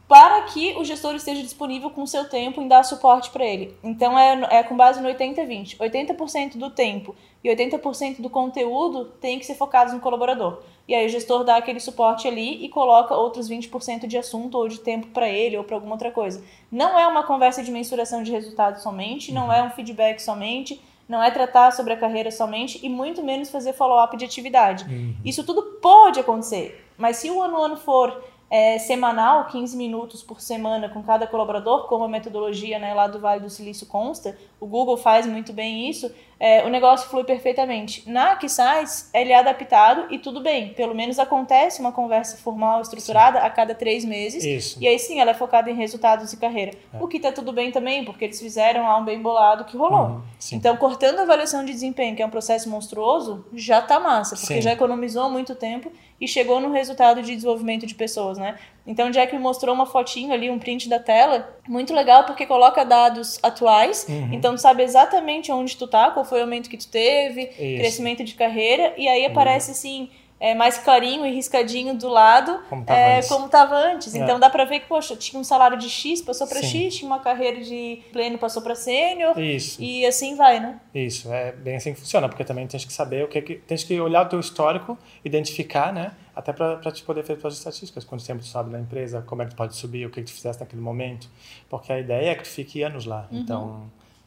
para 0.07 0.41
que 0.43 0.75
o 0.77 0.83
gestor 0.83 1.15
esteja 1.15 1.41
disponível 1.41 1.89
com 1.89 2.03
o 2.03 2.07
seu 2.07 2.29
tempo 2.29 2.61
em 2.61 2.67
dar 2.67 2.83
suporte 2.83 3.29
para 3.31 3.45
ele. 3.45 3.75
Então, 3.83 4.17
é, 4.17 4.59
é 4.59 4.63
com 4.63 4.75
base 4.75 5.01
no 5.01 5.09
80-20. 5.09 5.77
80%, 5.77 6.57
do 6.57 6.69
tempo 6.69 7.15
e 7.43 7.49
80% 7.49 8.21
do 8.21 8.29
conteúdo 8.29 9.05
tem 9.19 9.39
que 9.39 9.45
ser 9.45 9.55
focados 9.55 9.93
no 9.93 9.99
colaborador. 9.99 10.61
E 10.87 10.93
aí 10.93 11.05
o 11.05 11.09
gestor 11.09 11.43
dá 11.43 11.55
aquele 11.55 11.79
suporte 11.79 12.27
ali 12.27 12.63
e 12.63 12.69
coloca 12.69 13.15
outros 13.15 13.49
20% 13.49 14.05
de 14.05 14.17
assunto 14.17 14.57
ou 14.57 14.67
de 14.67 14.79
tempo 14.79 15.07
para 15.07 15.29
ele 15.29 15.57
ou 15.57 15.63
para 15.63 15.75
alguma 15.75 15.93
outra 15.93 16.11
coisa. 16.11 16.43
Não 16.71 16.99
é 16.99 17.07
uma 17.07 17.23
conversa 17.23 17.63
de 17.63 17.71
mensuração 17.71 18.21
de 18.21 18.31
resultados 18.31 18.83
somente, 18.83 19.33
não 19.33 19.51
é 19.51 19.63
um 19.63 19.69
feedback 19.69 20.19
somente, 20.19 20.81
não 21.07 21.21
é 21.21 21.29
tratar 21.29 21.71
sobre 21.71 21.93
a 21.93 21.97
carreira 21.97 22.31
somente 22.31 22.79
e 22.83 22.89
muito 22.89 23.23
menos 23.23 23.49
fazer 23.49 23.73
follow-up 23.73 24.15
de 24.17 24.25
atividade. 24.25 24.85
Uhum. 24.85 25.15
Isso 25.23 25.43
tudo 25.43 25.79
pode 25.81 26.19
acontecer, 26.19 26.87
mas 26.97 27.17
se 27.17 27.29
o 27.29 27.41
ano 27.41 27.57
ano 27.57 27.77
for 27.77 28.23
é, 28.53 28.77
semanal, 28.77 29.47
15 29.47 29.75
minutos 29.75 30.21
por 30.21 30.39
semana 30.39 30.87
com 30.87 31.01
cada 31.01 31.25
colaborador, 31.25 31.87
como 31.87 32.03
a 32.03 32.07
metodologia 32.07 32.77
né, 32.77 32.93
lá 32.93 33.07
do 33.07 33.19
Vale 33.19 33.41
do 33.41 33.49
Silício 33.49 33.87
consta, 33.87 34.37
o 34.59 34.67
Google 34.67 34.95
faz 34.95 35.25
muito 35.25 35.51
bem 35.51 35.89
isso, 35.89 36.13
é, 36.39 36.63
o 36.63 36.69
negócio 36.69 37.09
flui 37.09 37.23
perfeitamente. 37.23 38.07
Na 38.07 38.35
Keysites, 38.35 39.09
ele 39.11 39.31
é 39.31 39.39
adaptado 39.39 40.05
e 40.13 40.19
tudo 40.19 40.39
bem, 40.39 40.71
pelo 40.75 40.93
menos 40.93 41.17
acontece 41.17 41.81
uma 41.81 41.91
conversa 41.91 42.37
formal, 42.37 42.79
estruturada, 42.79 43.39
sim. 43.39 43.45
a 43.47 43.49
cada 43.49 43.73
três 43.73 44.05
meses, 44.05 44.43
isso. 44.43 44.77
e 44.79 44.87
aí 44.87 44.99
sim, 44.99 45.19
ela 45.19 45.31
é 45.31 45.33
focada 45.33 45.71
em 45.71 45.73
resultados 45.73 46.31
e 46.31 46.37
carreira. 46.37 46.73
É. 46.93 47.03
O 47.03 47.07
que 47.07 47.17
está 47.17 47.31
tudo 47.31 47.51
bem 47.51 47.71
também, 47.71 48.05
porque 48.05 48.25
eles 48.25 48.39
fizeram 48.39 48.83
lá 48.83 48.99
um 48.99 49.03
bem 49.03 49.19
bolado 49.19 49.65
que 49.65 49.75
rolou. 49.75 50.05
Uhum, 50.05 50.21
então, 50.51 50.77
cortando 50.77 51.17
a 51.17 51.23
avaliação 51.23 51.65
de 51.65 51.71
desempenho, 51.71 52.15
que 52.15 52.21
é 52.21 52.25
um 52.25 52.29
processo 52.29 52.69
monstruoso, 52.69 53.47
já 53.51 53.79
está 53.79 53.99
massa, 53.99 54.35
porque 54.35 54.53
sim. 54.53 54.61
já 54.61 54.73
economizou 54.73 55.27
muito 55.31 55.55
tempo 55.55 55.91
e 56.23 56.27
chegou 56.27 56.61
no 56.61 56.71
resultado 56.71 57.21
de 57.21 57.35
desenvolvimento 57.35 57.85
de 57.85 57.93
pessoas, 57.93 58.37
né? 58.37 58.57
Então 58.87 59.09
o 59.09 59.11
Jack 59.11 59.35
me 59.35 59.41
mostrou 59.41 59.75
uma 59.75 59.85
fotinho 59.85 60.31
ali, 60.31 60.49
um 60.49 60.57
print 60.57 60.87
da 60.87 60.97
tela, 60.97 61.53
muito 61.67 61.93
legal 61.93 62.23
porque 62.23 62.45
coloca 62.45 62.85
dados 62.85 63.37
atuais, 63.43 64.05
uhum. 64.07 64.29
então 64.31 64.55
tu 64.55 64.61
sabe 64.61 64.83
exatamente 64.83 65.51
onde 65.51 65.75
tu 65.75 65.85
tá, 65.85 66.11
qual 66.11 66.23
foi 66.23 66.39
o 66.39 66.43
aumento 66.43 66.69
que 66.69 66.77
tu 66.77 66.87
teve, 66.87 67.41
Isso. 67.41 67.79
crescimento 67.81 68.23
de 68.23 68.35
carreira, 68.35 68.93
e 68.97 69.05
aí 69.05 69.25
aparece 69.25 69.71
uhum. 69.71 69.75
assim 69.75 70.09
é, 70.43 70.53
mais 70.53 70.77
clarinho 70.77 71.25
e 71.25 71.33
riscadinho 71.33 71.97
do 71.97 72.09
lado, 72.09 72.59
como 72.69 72.81
estava 72.81 72.99
é, 72.99 73.15
antes. 73.15 73.29
Como 73.29 73.47
tava 73.47 73.75
antes. 73.77 74.13
É. 74.13 74.17
Então 74.17 74.37
dá 74.37 74.49
pra 74.49 74.65
ver 74.65 74.81
que, 74.81 74.87
poxa, 74.87 75.15
tinha 75.15 75.39
um 75.39 75.43
salário 75.43 75.77
de 75.77 75.89
X, 75.89 76.21
passou 76.21 76.45
para 76.45 76.61
X, 76.61 76.97
tinha 76.97 77.09
uma 77.09 77.19
carreira 77.19 77.63
de 77.63 78.01
pleno, 78.11 78.37
passou 78.37 78.61
para 78.61 78.75
sênior. 78.75 79.39
Isso. 79.39 79.81
E 79.81 80.05
assim 80.05 80.35
vai, 80.35 80.59
né? 80.59 80.81
Isso, 80.93 81.31
é 81.31 81.53
bem 81.53 81.77
assim 81.77 81.93
que 81.93 81.99
funciona, 82.01 82.27
porque 82.27 82.43
também 82.43 82.67
tens 82.67 82.83
que 82.83 82.91
saber 82.91 83.23
o 83.23 83.29
que, 83.29 83.41
que 83.41 83.55
tens 83.55 83.85
que 83.85 83.97
olhar 84.01 84.25
o 84.25 84.27
teu 84.27 84.37
histórico, 84.37 84.97
identificar, 85.23 85.93
né? 85.93 86.11
Até 86.35 86.51
para 86.51 86.91
te 86.91 87.03
poder 87.03 87.23
fazer 87.23 87.39
suas 87.39 87.57
estatísticas, 87.59 88.03
quanto 88.03 88.25
tempo 88.25 88.41
tu 88.41 88.47
sabe 88.47 88.69
na 88.69 88.81
empresa, 88.81 89.23
como 89.25 89.43
é 89.43 89.45
que 89.45 89.51
tu 89.51 89.55
pode 89.55 89.77
subir, 89.77 90.05
o 90.05 90.09
que, 90.09 90.19
que 90.21 90.29
tu 90.29 90.33
fizeste 90.33 90.61
naquele 90.61 90.81
momento. 90.81 91.29
Porque 91.69 91.89
a 91.93 91.97
ideia 91.97 92.31
é 92.31 92.35
que 92.35 92.43
tu 92.43 92.49
fique 92.49 92.83
anos 92.83 93.05
lá. 93.05 93.29
Uhum. 93.31 93.39
Então 93.39 93.83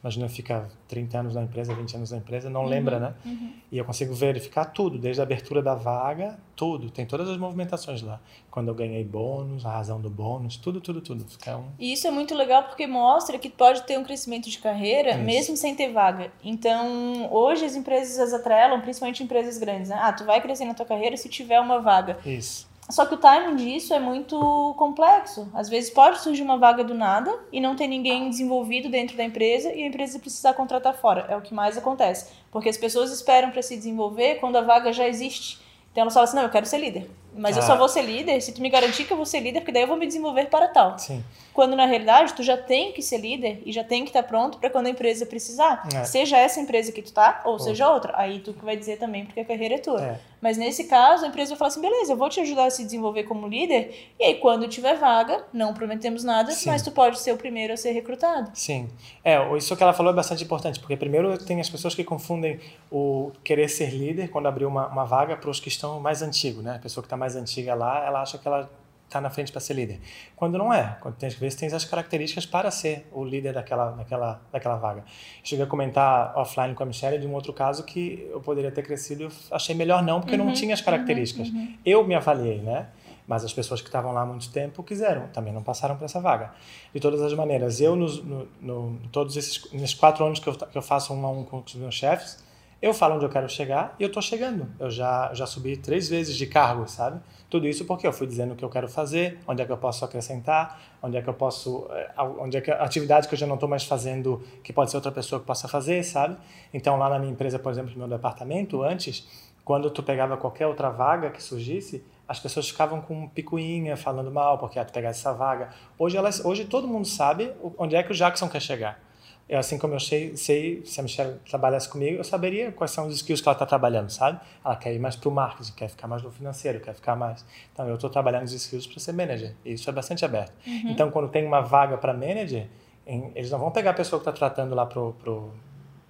Imagina 0.07 0.29
ficar 0.29 0.69
30 0.87 1.19
anos 1.19 1.35
na 1.35 1.43
empresa, 1.43 1.75
20 1.75 1.97
anos 1.97 2.11
na 2.11 2.17
empresa, 2.17 2.49
não 2.49 2.61
uhum, 2.61 2.69
lembra, 2.69 2.97
né? 2.97 3.13
Uhum. 3.25 3.51
E 3.69 3.77
eu 3.77 3.83
consigo 3.83 4.13
verificar 4.13 4.63
tudo, 4.63 4.97
desde 4.97 5.21
a 5.21 5.23
abertura 5.23 5.61
da 5.61 5.75
vaga, 5.75 6.39
tudo. 6.55 6.89
Tem 6.89 7.05
todas 7.05 7.27
as 7.27 7.35
movimentações 7.35 8.01
lá. 8.01 8.21
Quando 8.49 8.69
eu 8.69 8.73
ganhei 8.73 9.03
bônus, 9.03 9.65
a 9.65 9.69
razão 9.69 9.99
do 9.99 10.09
bônus, 10.09 10.55
tudo, 10.55 10.79
tudo, 10.79 11.01
tudo. 11.01 11.25
Fica 11.25 11.57
um... 11.57 11.65
E 11.77 11.91
isso 11.91 12.07
é 12.07 12.11
muito 12.11 12.33
legal 12.33 12.63
porque 12.63 12.87
mostra 12.87 13.37
que 13.37 13.49
pode 13.49 13.83
ter 13.83 13.99
um 13.99 14.03
crescimento 14.05 14.49
de 14.49 14.59
carreira 14.59 15.11
isso. 15.11 15.19
mesmo 15.19 15.57
sem 15.57 15.75
ter 15.75 15.91
vaga. 15.91 16.31
Então, 16.41 17.29
hoje 17.29 17.65
as 17.65 17.75
empresas 17.75 18.17
as 18.17 18.33
atrelam, 18.33 18.79
principalmente 18.79 19.21
empresas 19.21 19.57
grandes, 19.57 19.89
né? 19.89 19.99
Ah, 20.01 20.13
tu 20.13 20.23
vai 20.23 20.39
crescer 20.39 20.63
na 20.63 20.73
tua 20.73 20.85
carreira 20.85 21.17
se 21.17 21.27
tiver 21.27 21.59
uma 21.59 21.81
vaga. 21.81 22.17
Isso. 22.25 22.66
Só 22.89 23.05
que 23.05 23.15
o 23.15 23.17
timing 23.17 23.55
disso 23.55 23.93
é 23.93 23.99
muito 23.99 24.73
complexo. 24.77 25.49
Às 25.53 25.67
vezes 25.67 25.89
pode 25.89 26.19
surgir 26.21 26.41
uma 26.41 26.57
vaga 26.57 26.83
do 26.83 26.93
nada 26.93 27.37
e 27.51 27.59
não 27.59 27.75
ter 27.75 27.87
ninguém 27.87 28.29
desenvolvido 28.29 28.89
dentro 28.89 29.17
da 29.17 29.23
empresa 29.23 29.73
e 29.73 29.83
a 29.83 29.87
empresa 29.87 30.19
precisar 30.19 30.53
contratar 30.53 30.95
fora. 30.95 31.25
É 31.27 31.35
o 31.35 31.41
que 31.41 31.53
mais 31.53 31.77
acontece. 31.77 32.31
Porque 32.49 32.69
as 32.69 32.77
pessoas 32.77 33.11
esperam 33.11 33.51
para 33.51 33.61
se 33.61 33.75
desenvolver 33.75 34.35
quando 34.35 34.55
a 34.55 34.61
vaga 34.61 34.93
já 34.93 35.07
existe. 35.07 35.59
Então 35.91 36.03
elas 36.03 36.13
falam 36.13 36.23
assim: 36.23 36.37
não, 36.37 36.43
eu 36.43 36.49
quero 36.49 36.65
ser 36.65 36.77
líder. 36.77 37.09
Mas 37.35 37.55
ah. 37.55 37.59
eu 37.59 37.63
só 37.63 37.77
vou 37.77 37.87
ser 37.87 38.01
líder 38.01 38.41
se 38.41 38.51
tu 38.51 38.61
me 38.61 38.69
garantir 38.69 39.05
que 39.05 39.13
eu 39.13 39.17
vou 39.17 39.25
ser 39.25 39.39
líder, 39.39 39.59
porque 39.61 39.71
daí 39.71 39.83
eu 39.83 39.87
vou 39.87 39.97
me 39.97 40.07
desenvolver 40.07 40.47
para 40.47 40.67
tal. 40.67 40.97
Sim. 40.97 41.23
Quando 41.53 41.75
na 41.75 41.85
realidade 41.85 42.33
tu 42.33 42.43
já 42.43 42.57
tem 42.57 42.91
que 42.91 43.01
ser 43.01 43.17
líder 43.17 43.61
e 43.65 43.71
já 43.71 43.83
tem 43.83 44.03
que 44.03 44.09
estar 44.09 44.23
pronto 44.23 44.57
para 44.57 44.69
quando 44.69 44.87
a 44.87 44.89
empresa 44.89 45.25
precisar. 45.25 45.87
É. 45.93 46.03
Seja 46.03 46.37
essa 46.37 46.59
empresa 46.59 46.91
que 46.91 47.01
tu 47.01 47.11
tá, 47.11 47.41
ou, 47.45 47.53
ou 47.53 47.59
seja 47.59 47.91
outra. 47.91 48.13
Aí 48.15 48.39
tu 48.39 48.53
que 48.53 48.63
vai 48.63 48.77
dizer 48.77 48.97
também 48.97 49.25
porque 49.25 49.39
a 49.39 49.45
carreira 49.45 49.75
é 49.75 49.79
tua. 49.79 50.03
É. 50.03 50.19
Mas 50.39 50.55
nesse 50.55 50.83
caso, 50.83 51.25
a 51.25 51.27
empresa 51.27 51.49
vai 51.49 51.57
falar 51.57 51.69
assim: 51.69 51.81
beleza, 51.81 52.13
eu 52.13 52.17
vou 52.17 52.29
te 52.29 52.39
ajudar 52.39 52.65
a 52.65 52.69
se 52.69 52.83
desenvolver 52.83 53.23
como 53.23 53.47
líder, 53.47 54.13
e 54.19 54.23
aí 54.23 54.35
quando 54.35 54.67
tiver 54.67 54.95
vaga, 54.95 55.43
não 55.51 55.73
prometemos 55.73 56.23
nada, 56.23 56.51
Sim. 56.51 56.69
mas 56.69 56.83
tu 56.83 56.91
pode 56.91 57.19
ser 57.19 57.31
o 57.31 57.37
primeiro 57.37 57.73
a 57.73 57.77
ser 57.77 57.91
recrutado. 57.91 58.51
Sim. 58.53 58.87
É, 59.23 59.37
isso 59.57 59.75
que 59.75 59.81
ela 59.81 59.93
falou 59.93 60.13
é 60.13 60.15
bastante 60.15 60.43
importante, 60.43 60.79
porque 60.79 60.95
primeiro 60.95 61.37
tem 61.39 61.59
as 61.59 61.69
pessoas 61.69 61.95
que 61.95 62.03
confundem 62.03 62.59
o 62.91 63.31
querer 63.43 63.67
ser 63.67 63.89
líder 63.89 64.29
quando 64.29 64.47
abrir 64.47 64.65
uma, 64.65 64.87
uma 64.87 65.05
vaga 65.05 65.35
para 65.35 65.49
os 65.49 65.59
que 65.59 65.69
estão 65.69 65.99
mais 65.99 66.21
antigos, 66.21 66.63
né? 66.63 66.75
A 66.75 66.79
pessoa 66.79 67.01
que 67.01 67.07
está 67.07 67.16
tá 67.16 67.16
mais 67.17 67.35
antiga 67.35 67.75
lá, 67.75 68.05
ela 68.05 68.21
acha 68.21 68.37
que 68.37 68.47
ela 68.47 68.69
está 69.07 69.21
na 69.21 69.29
frente 69.29 69.51
para 69.51 69.61
ser 69.61 69.73
líder. 69.73 69.99
Quando 70.35 70.57
não 70.57 70.73
é, 70.73 70.97
quando 71.01 71.15
tem 71.15 71.29
que 71.29 71.39
ver 71.39 71.49
se 71.51 71.57
tem 71.57 71.73
as 71.73 71.85
características 71.85 72.45
para 72.45 72.69
ser 72.69 73.07
o 73.11 73.23
líder 73.23 73.53
daquela, 73.53 73.91
daquela, 73.91 74.41
daquela 74.51 74.75
vaga. 74.75 75.03
Cheguei 75.43 75.65
a 75.65 75.67
comentar 75.67 76.37
offline 76.37 76.75
com 76.75 76.83
a 76.83 76.85
Michelle 76.85 77.17
de 77.17 77.25
um 77.25 77.33
outro 77.33 77.53
caso 77.53 77.83
que 77.83 78.27
eu 78.29 78.41
poderia 78.41 78.71
ter 78.71 78.83
crescido, 78.83 79.23
eu 79.23 79.31
achei 79.51 79.73
melhor 79.73 80.03
não, 80.03 80.19
porque 80.19 80.35
uhum, 80.35 80.45
não 80.45 80.53
tinha 80.53 80.73
as 80.73 80.81
características. 80.81 81.49
Uhum, 81.49 81.57
uhum. 81.57 81.77
Eu 81.85 82.05
me 82.05 82.15
avaliei, 82.15 82.59
né? 82.61 82.87
Mas 83.25 83.43
as 83.43 83.53
pessoas 83.53 83.81
que 83.81 83.87
estavam 83.87 84.13
lá 84.13 84.21
há 84.21 84.25
muito 84.25 84.49
tempo 84.51 84.81
quiseram, 84.83 85.27
também 85.27 85.51
não 85.51 85.61
passaram 85.61 85.97
para 85.97 86.05
essa 86.05 86.19
vaga. 86.21 86.51
De 86.93 86.99
todas 86.99 87.21
as 87.21 87.33
maneiras, 87.33 87.81
eu, 87.81 87.93
nos, 87.93 88.23
no, 88.23 88.47
no, 88.61 88.99
todos 89.11 89.35
esses 89.35 89.69
nesses 89.73 89.93
quatro 89.93 90.23
anos 90.23 90.39
que 90.39 90.47
eu, 90.47 90.53
que 90.53 90.77
eu 90.77 90.81
faço 90.81 91.13
um 91.13 91.25
a 91.25 91.29
um 91.29 91.43
com 91.43 91.61
os 91.65 91.75
meus 91.75 91.93
chefes, 91.93 92.41
eu 92.81 92.93
falo 92.93 93.15
onde 93.15 93.25
eu 93.25 93.29
quero 93.29 93.49
chegar 93.49 93.95
e 93.99 94.03
eu 94.03 94.07
estou 94.07 94.21
chegando. 94.21 94.67
Eu 94.79 94.89
já, 94.91 95.33
já 95.33 95.47
subi 95.47 95.77
três 95.77 96.07
vezes 96.07 96.35
de 96.35 96.45
cargo, 96.45 96.87
sabe? 96.87 97.19
Tudo 97.49 97.67
isso 97.67 97.85
porque 97.85 98.05
eu 98.05 98.13
fui 98.13 98.27
dizendo 98.27 98.53
o 98.53 98.55
que 98.55 98.63
eu 98.63 98.69
quero 98.69 98.87
fazer, 98.87 99.39
onde 99.47 99.61
é 99.61 99.65
que 99.65 99.71
eu 99.71 99.77
posso 99.77 100.05
acrescentar, 100.05 100.79
onde 101.01 101.17
é 101.17 101.21
que 101.21 101.27
eu 101.27 101.33
posso, 101.33 101.87
eh, 101.91 102.11
onde 102.39 102.57
é 102.57 102.61
que 102.61 102.69
atividade 102.69 103.27
que 103.27 103.33
eu 103.33 103.39
já 103.39 103.47
não 103.47 103.55
estou 103.55 103.69
mais 103.69 103.83
fazendo, 103.83 104.43
que 104.63 104.71
pode 104.71 104.91
ser 104.91 104.97
outra 104.97 105.11
pessoa 105.11 105.39
que 105.39 105.45
possa 105.47 105.67
fazer, 105.67 106.03
sabe? 106.03 106.37
Então 106.73 106.97
lá 106.97 107.09
na 107.09 107.17
minha 107.17 107.31
empresa, 107.31 107.57
por 107.57 107.71
exemplo, 107.71 107.91
no 107.93 107.99
meu 107.99 108.07
departamento, 108.07 108.83
antes, 108.83 109.27
quando 109.63 109.89
tu 109.89 110.03
pegava 110.03 110.37
qualquer 110.37 110.67
outra 110.67 110.89
vaga 110.89 111.29
que 111.31 111.41
surgisse, 111.41 112.03
as 112.27 112.39
pessoas 112.39 112.69
ficavam 112.69 113.01
com 113.01 113.27
picuinha, 113.29 113.95
falando 113.95 114.29
mal 114.29 114.57
porque 114.57 114.83
tu 114.83 114.91
pegasse 114.91 115.19
essa 115.19 115.33
vaga. 115.33 115.69
Hoje 115.97 116.17
elas, 116.17 116.43
hoje 116.43 116.65
todo 116.65 116.87
mundo 116.87 117.07
sabe 117.07 117.53
onde 117.77 117.95
é 117.95 118.03
que 118.03 118.11
o 118.11 118.15
Jackson 118.15 118.49
quer 118.49 118.61
chegar. 118.61 119.06
Eu, 119.49 119.59
assim 119.59 119.77
como 119.77 119.93
eu 119.93 119.99
sei, 119.99 120.35
sei, 120.35 120.83
se 120.85 120.99
a 120.99 121.03
Michelle 121.03 121.39
trabalhasse 121.49 121.87
comigo, 121.87 122.17
eu 122.17 122.23
saberia 122.23 122.71
quais 122.71 122.91
são 122.91 123.07
os 123.07 123.15
skills 123.15 123.39
que 123.39 123.47
ela 123.47 123.55
está 123.55 123.65
trabalhando, 123.65 124.09
sabe? 124.09 124.39
Ela 124.63 124.75
quer 124.75 124.93
ir 124.93 124.99
mais 124.99 125.15
para 125.15 125.29
o 125.29 125.31
marketing, 125.31 125.71
quer 125.71 125.87
ficar 125.87 126.07
mais 126.07 126.21
no 126.21 126.31
financeiro, 126.31 126.81
quer 126.81 126.93
ficar 126.93 127.15
mais. 127.15 127.45
Então, 127.71 127.87
eu 127.87 127.95
estou 127.95 128.09
trabalhando 128.09 128.43
os 128.43 128.51
skills 128.51 128.85
para 128.87 128.99
ser 128.99 129.13
manager. 129.13 129.55
E 129.63 129.73
isso 129.73 129.89
é 129.89 129.93
bastante 129.93 130.25
aberto. 130.25 130.51
Uhum. 130.65 130.89
Então, 130.89 131.09
quando 131.11 131.29
tem 131.29 131.45
uma 131.45 131.61
vaga 131.61 131.97
para 131.97 132.13
manager, 132.13 132.67
em, 133.05 133.31
eles 133.35 133.49
não 133.49 133.57
vão 133.57 133.71
pegar 133.71 133.91
a 133.91 133.93
pessoa 133.93 134.19
que 134.19 134.29
está 134.29 134.37
tratando 134.37 134.75
lá 134.75 134.85
pro, 134.85 135.13
pro 135.13 135.53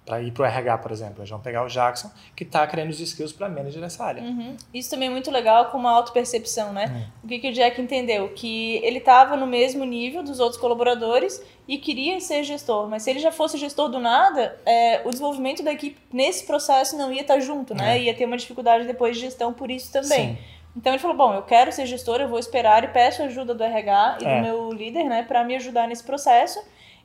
para 0.08 0.22
ir 0.22 0.32
para 0.32 0.42
o 0.42 0.46
RH, 0.46 0.78
por 0.78 0.90
exemplo. 0.90 1.16
Eles 1.18 1.28
vão 1.28 1.38
pegar 1.38 1.62
o 1.62 1.68
Jackson, 1.68 2.10
que 2.34 2.42
está 2.42 2.66
criando 2.66 2.88
os 2.88 2.98
skills 2.98 3.30
para 3.30 3.46
manager 3.46 3.78
nessa 3.78 4.02
área. 4.02 4.22
Uhum. 4.22 4.56
Isso 4.72 4.88
também 4.88 5.08
é 5.08 5.10
muito 5.10 5.30
legal 5.30 5.66
com 5.66 5.76
uma 5.76 5.90
auto-percepção, 5.90 6.72
né? 6.72 6.86
Uhum. 6.86 7.24
O 7.24 7.28
que, 7.28 7.38
que 7.40 7.50
o 7.50 7.52
Jack 7.52 7.78
entendeu? 7.78 8.30
Que 8.30 8.76
ele 8.82 8.98
estava 8.98 9.36
no 9.36 9.46
mesmo 9.46 9.84
nível 9.84 10.22
dos 10.22 10.40
outros 10.40 10.58
colaboradores 10.58 11.44
e 11.68 11.76
queria 11.76 12.18
ser 12.20 12.42
gestor. 12.42 12.88
Mas 12.88 13.02
se 13.02 13.10
ele 13.10 13.18
já 13.18 13.30
fosse 13.30 13.58
gestor 13.58 13.90
do 13.90 14.00
nada, 14.00 14.58
é, 14.64 15.02
o 15.04 15.10
desenvolvimento 15.10 15.62
da 15.62 15.72
equipe 15.72 16.00
nesse 16.10 16.46
processo 16.46 16.96
não 16.96 17.12
ia 17.12 17.20
estar 17.20 17.34
tá 17.34 17.40
junto, 17.40 17.74
né? 17.74 17.98
É. 17.98 18.02
Ia 18.04 18.14
ter 18.14 18.24
uma 18.24 18.38
dificuldade 18.38 18.86
depois 18.86 19.14
de 19.14 19.20
gestão 19.20 19.52
por 19.52 19.70
isso 19.70 19.92
também. 19.92 20.36
Sim. 20.36 20.38
Então 20.74 20.90
ele 20.90 21.02
falou: 21.02 21.16
bom, 21.18 21.34
eu 21.34 21.42
quero 21.42 21.70
ser 21.70 21.84
gestor, 21.84 22.18
eu 22.22 22.28
vou 22.28 22.38
esperar 22.38 22.82
e 22.82 22.88
peço 22.88 23.22
ajuda 23.22 23.54
do 23.54 23.62
RH 23.62 24.18
e 24.22 24.24
é. 24.24 24.36
do 24.36 24.42
meu 24.42 24.72
líder, 24.72 25.04
né, 25.04 25.22
para 25.22 25.44
me 25.44 25.54
ajudar 25.56 25.86
nesse 25.86 26.02
processo. 26.02 26.58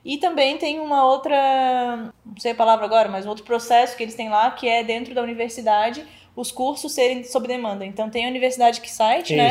E 0.04 0.18
também 0.18 0.58
tem 0.58 0.80
uma 0.80 1.04
outra, 1.06 2.12
não 2.24 2.36
sei 2.38 2.52
a 2.52 2.54
palavra 2.54 2.84
agora, 2.84 3.08
mas 3.08 3.26
outro 3.26 3.44
processo 3.44 3.96
que 3.96 4.02
eles 4.02 4.14
têm 4.14 4.28
lá, 4.28 4.50
que 4.50 4.68
é 4.68 4.84
dentro 4.84 5.14
da 5.14 5.22
universidade, 5.22 6.06
os 6.36 6.50
cursos 6.50 6.92
serem 6.92 7.22
sob 7.24 7.46
demanda. 7.46 7.84
Então 7.84 8.10
tem 8.10 8.26
a 8.26 8.28
Universidade 8.28 8.80
que 8.80 8.90
site, 8.90 9.36
né? 9.36 9.50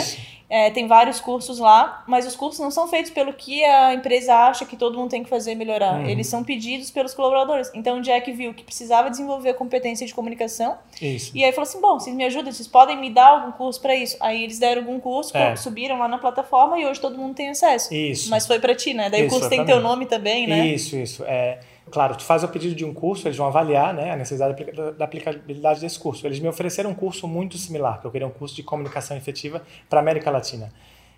É, 0.49 0.69
tem 0.69 0.85
vários 0.85 1.19
cursos 1.19 1.57
lá, 1.57 2.03
mas 2.07 2.27
os 2.27 2.35
cursos 2.35 2.59
não 2.59 2.69
são 2.69 2.87
feitos 2.87 3.09
pelo 3.09 3.33
que 3.33 3.63
a 3.63 3.93
empresa 3.93 4.35
acha 4.35 4.65
que 4.65 4.77
todo 4.77 4.95
mundo 4.95 5.09
tem 5.09 5.23
que 5.23 5.29
fazer 5.29 5.55
melhorar. 5.55 6.01
Uhum. 6.01 6.07
Eles 6.07 6.27
são 6.27 6.43
pedidos 6.43 6.91
pelos 6.91 7.13
colaboradores. 7.13 7.71
Então 7.73 7.97
o 7.97 8.01
Jack 8.01 8.31
viu 8.31 8.53
que 8.53 8.63
precisava 8.63 9.09
desenvolver 9.09 9.49
a 9.49 9.53
competência 9.55 10.05
de 10.05 10.13
comunicação. 10.13 10.77
Isso. 11.01 11.31
E 11.33 11.43
aí 11.43 11.51
falou 11.51 11.67
assim: 11.67 11.81
bom, 11.81 11.99
vocês 11.99 12.15
me 12.15 12.23
ajudam, 12.25 12.51
vocês 12.51 12.67
podem 12.67 12.97
me 12.97 13.09
dar 13.09 13.29
algum 13.29 13.51
curso 13.51 13.81
para 13.81 13.95
isso. 13.95 14.15
Aí 14.19 14.43
eles 14.43 14.59
deram 14.59 14.83
algum 14.83 14.99
curso, 14.99 15.35
é. 15.35 15.55
subiram 15.55 15.97
lá 15.97 16.07
na 16.07 16.19
plataforma 16.19 16.77
e 16.77 16.85
hoje 16.85 16.99
todo 16.99 17.17
mundo 17.17 17.33
tem 17.33 17.49
acesso. 17.49 17.91
Isso. 17.91 18.29
Mas 18.29 18.45
foi 18.45 18.59
para 18.59 18.75
ti, 18.75 18.93
né? 18.93 19.09
Daí 19.09 19.25
isso, 19.25 19.35
o 19.35 19.39
curso 19.39 19.49
tem 19.49 19.65
teu 19.65 19.81
nome 19.81 20.05
também, 20.05 20.45
né? 20.45 20.67
Isso, 20.67 20.95
isso. 20.95 21.23
É. 21.25 21.59
Claro, 21.91 22.15
tu 22.15 22.23
faz 22.23 22.43
o 22.43 22.47
pedido 22.47 22.73
de 22.75 22.85
um 22.85 22.93
curso, 22.93 23.27
eles 23.27 23.37
vão 23.37 23.47
avaliar 23.47 23.93
né, 23.93 24.11
a 24.11 24.15
necessidade 24.15 24.55
da 24.97 25.05
aplicabilidade 25.05 25.81
desse 25.81 25.99
curso. 25.99 26.25
Eles 26.25 26.39
me 26.39 26.47
ofereceram 26.47 26.89
um 26.89 26.95
curso 26.95 27.27
muito 27.27 27.57
similar, 27.57 27.99
que 27.99 28.07
eu 28.07 28.11
queria 28.11 28.25
um 28.25 28.31
curso 28.31 28.55
de 28.55 28.63
comunicação 28.63 29.15
efetiva 29.17 29.61
para 29.89 29.99
América 29.99 30.31
Latina. 30.31 30.71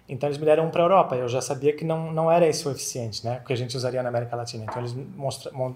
Então 0.07 0.29
eles 0.29 0.37
me 0.37 0.45
deram 0.45 0.67
um 0.67 0.69
para 0.69 0.81
a 0.81 0.85
Europa. 0.85 1.15
Eu 1.15 1.27
já 1.27 1.41
sabia 1.41 1.73
que 1.73 1.83
não, 1.83 2.11
não 2.11 2.31
era 2.31 2.45
esse 2.47 2.67
o 2.67 2.71
eficiente, 2.71 3.25
né? 3.25 3.41
Que 3.45 3.53
a 3.53 3.55
gente 3.55 3.75
usaria 3.75 4.03
na 4.03 4.09
América 4.09 4.35
Latina. 4.35 4.63
Então 4.63 4.81
eles 4.81 4.95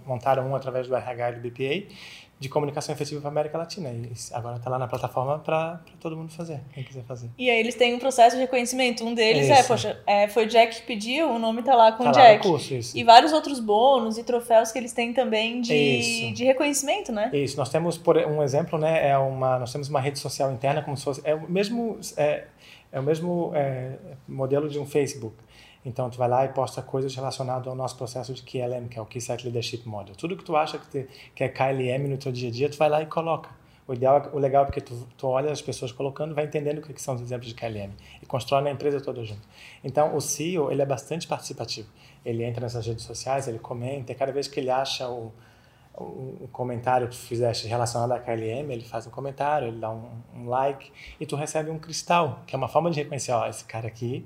montaram 0.05 0.47
um 0.47 0.55
através 0.55 0.87
do 0.87 0.95
RH 0.95 1.31
e 1.31 1.35
do 1.35 1.49
BPA 1.49 1.95
de 2.39 2.47
comunicação 2.47 2.95
efetiva 2.95 3.19
para 3.19 3.29
a 3.29 3.31
América 3.31 3.57
Latina. 3.57 3.89
E 3.89 4.11
agora 4.31 4.55
está 4.55 4.69
lá 4.69 4.79
na 4.79 4.87
plataforma 4.87 5.39
para 5.39 5.81
todo 5.99 6.15
mundo 6.15 6.31
fazer, 6.31 6.61
quem 6.73 6.83
quiser 6.83 7.03
fazer. 7.03 7.29
E 7.37 7.49
aí 7.49 7.59
eles 7.59 7.75
têm 7.75 7.93
um 7.93 7.99
processo 7.99 8.35
de 8.37 8.41
reconhecimento. 8.41 9.03
Um 9.03 9.13
deles 9.13 9.49
é, 9.49 9.61
poxa, 9.63 10.01
é, 10.07 10.27
foi 10.29 10.45
o 10.45 10.47
Jack 10.47 10.77
que 10.77 10.87
pediu, 10.87 11.29
o 11.29 11.37
nome 11.37 11.59
está 11.59 11.75
lá 11.75 11.91
com 11.91 12.05
tá 12.05 12.11
o 12.11 12.13
Jack. 12.13 12.45
Lá 12.45 12.51
curso, 12.51 12.73
isso. 12.73 12.97
E 12.97 13.03
vários 13.03 13.33
outros 13.33 13.59
bônus 13.59 14.17
e 14.17 14.23
troféus 14.23 14.71
que 14.71 14.79
eles 14.79 14.93
têm 14.93 15.11
também 15.11 15.59
de, 15.59 16.31
de 16.31 16.45
reconhecimento, 16.45 17.11
né? 17.11 17.29
Isso. 17.33 17.57
Nós 17.57 17.69
temos, 17.69 17.97
por 17.97 18.15
um 18.17 18.41
exemplo, 18.41 18.79
né, 18.79 19.09
é 19.09 19.17
uma, 19.17 19.59
nós 19.59 19.71
temos 19.73 19.89
uma 19.89 19.99
rede 19.99 20.17
social 20.17 20.51
interna 20.51 20.81
como 20.81 20.95
se 20.95 21.03
fosse... 21.03 21.21
É 21.25 21.35
o 21.35 21.49
mesmo... 21.49 21.99
É, 22.15 22.45
é 22.91 22.99
o 22.99 23.03
mesmo 23.03 23.51
é, 23.53 23.97
modelo 24.27 24.67
de 24.67 24.79
um 24.79 24.85
Facebook. 24.85 25.35
Então, 25.89 26.07
tu 26.07 26.19
vai 26.19 26.29
lá 26.29 26.45
e 26.45 26.49
posta 26.49 26.83
coisas 26.83 27.15
relacionadas 27.15 27.67
ao 27.67 27.73
nosso 27.73 27.97
processo 27.97 28.31
de 28.31 28.43
KLM, 28.43 28.87
que 28.87 28.99
é 28.99 29.01
o 29.01 29.07
Key 29.07 29.19
Site 29.19 29.43
Leadership 29.43 29.81
Model. 29.87 30.15
Tudo 30.15 30.37
que 30.37 30.43
tu 30.43 30.55
acha 30.55 30.77
que, 30.77 30.87
te, 30.87 31.07
que 31.33 31.43
é 31.43 31.49
KLM 31.49 32.07
no 32.07 32.15
teu 32.15 32.31
dia 32.31 32.49
a 32.49 32.51
dia, 32.51 32.69
tu 32.69 32.77
vai 32.77 32.87
lá 32.87 33.01
e 33.01 33.07
coloca. 33.07 33.49
O 33.87 33.93
ideal, 33.95 34.17
é, 34.17 34.35
o 34.35 34.37
legal 34.37 34.61
é 34.61 34.65
porque 34.67 34.81
tu, 34.81 35.07
tu 35.17 35.25
olha 35.25 35.51
as 35.51 35.63
pessoas 35.63 35.91
colocando, 35.91 36.35
vai 36.35 36.45
entendendo 36.45 36.77
o 36.77 36.81
que, 36.83 36.93
que 36.93 37.01
são 37.01 37.15
os 37.15 37.21
exemplos 37.21 37.47
de 37.47 37.55
KLM 37.55 37.91
e 38.21 38.25
constrói 38.27 38.61
na 38.61 38.69
empresa 38.69 39.01
toda 39.01 39.23
junto. 39.23 39.41
Então, 39.83 40.15
o 40.15 40.21
CEO, 40.21 40.71
ele 40.71 40.83
é 40.83 40.85
bastante 40.85 41.25
participativo. 41.25 41.89
Ele 42.23 42.43
entra 42.43 42.61
nessas 42.61 42.85
redes 42.85 43.03
sociais, 43.03 43.47
ele 43.47 43.57
comenta, 43.57 44.11
e 44.11 44.15
cada 44.15 44.31
vez 44.31 44.47
que 44.47 44.59
ele 44.59 44.69
acha 44.69 45.09
o, 45.09 45.33
um 45.99 46.47
comentário 46.51 47.07
que 47.07 47.15
tu 47.15 47.21
fizeste 47.21 47.67
relacionado 47.67 48.11
à 48.11 48.19
KLM, 48.19 48.71
ele 48.71 48.83
faz 48.83 49.07
um 49.07 49.09
comentário, 49.09 49.69
ele 49.69 49.79
dá 49.79 49.89
um, 49.89 50.07
um, 50.35 50.47
like 50.47 50.91
e 51.19 51.25
tu 51.25 51.35
recebe 51.35 51.71
um 51.71 51.79
cristal, 51.79 52.43
que 52.45 52.53
é 52.53 52.57
uma 52.57 52.67
forma 52.67 52.91
de 52.91 53.01
reconhecer, 53.01 53.31
ó, 53.31 53.47
esse 53.47 53.65
cara 53.65 53.87
aqui 53.87 54.23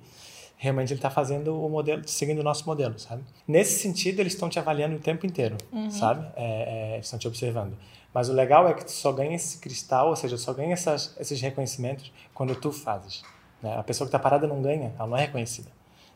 realmente 0.57 0.91
ele 0.91 0.99
está 0.99 1.09
fazendo 1.09 1.61
o 1.61 1.69
modelo, 1.69 2.07
seguindo 2.07 2.39
o 2.39 2.43
nosso 2.43 2.65
modelo, 2.65 2.97
sabe? 2.97 3.23
Nesse 3.47 3.79
sentido, 3.79 4.19
eles 4.19 4.33
estão 4.33 4.49
te 4.49 4.59
avaliando 4.59 4.95
o 4.95 4.99
tempo 4.99 5.25
inteiro, 5.25 5.57
uhum. 5.71 5.89
sabe? 5.89 6.25
É, 6.35 6.95
é, 6.95 6.99
estão 6.99 7.19
te 7.19 7.27
observando. 7.27 7.77
Mas 8.13 8.29
o 8.29 8.33
legal 8.33 8.67
é 8.67 8.73
que 8.73 8.85
tu 8.85 8.91
só 8.91 9.11
ganha 9.11 9.35
esse 9.35 9.57
cristal, 9.57 10.09
ou 10.09 10.15
seja, 10.15 10.37
só 10.37 10.53
ganha 10.53 10.73
essas, 10.73 11.15
esses 11.19 11.41
reconhecimentos 11.41 12.11
quando 12.33 12.55
tu 12.55 12.71
fazes. 12.71 13.23
Né? 13.61 13.75
A 13.77 13.83
pessoa 13.83 14.05
que 14.05 14.09
está 14.09 14.19
parada 14.19 14.45
não 14.45 14.61
ganha, 14.61 14.93
ela 14.97 15.07
não 15.07 15.17
é 15.17 15.21
reconhecida. 15.21 15.69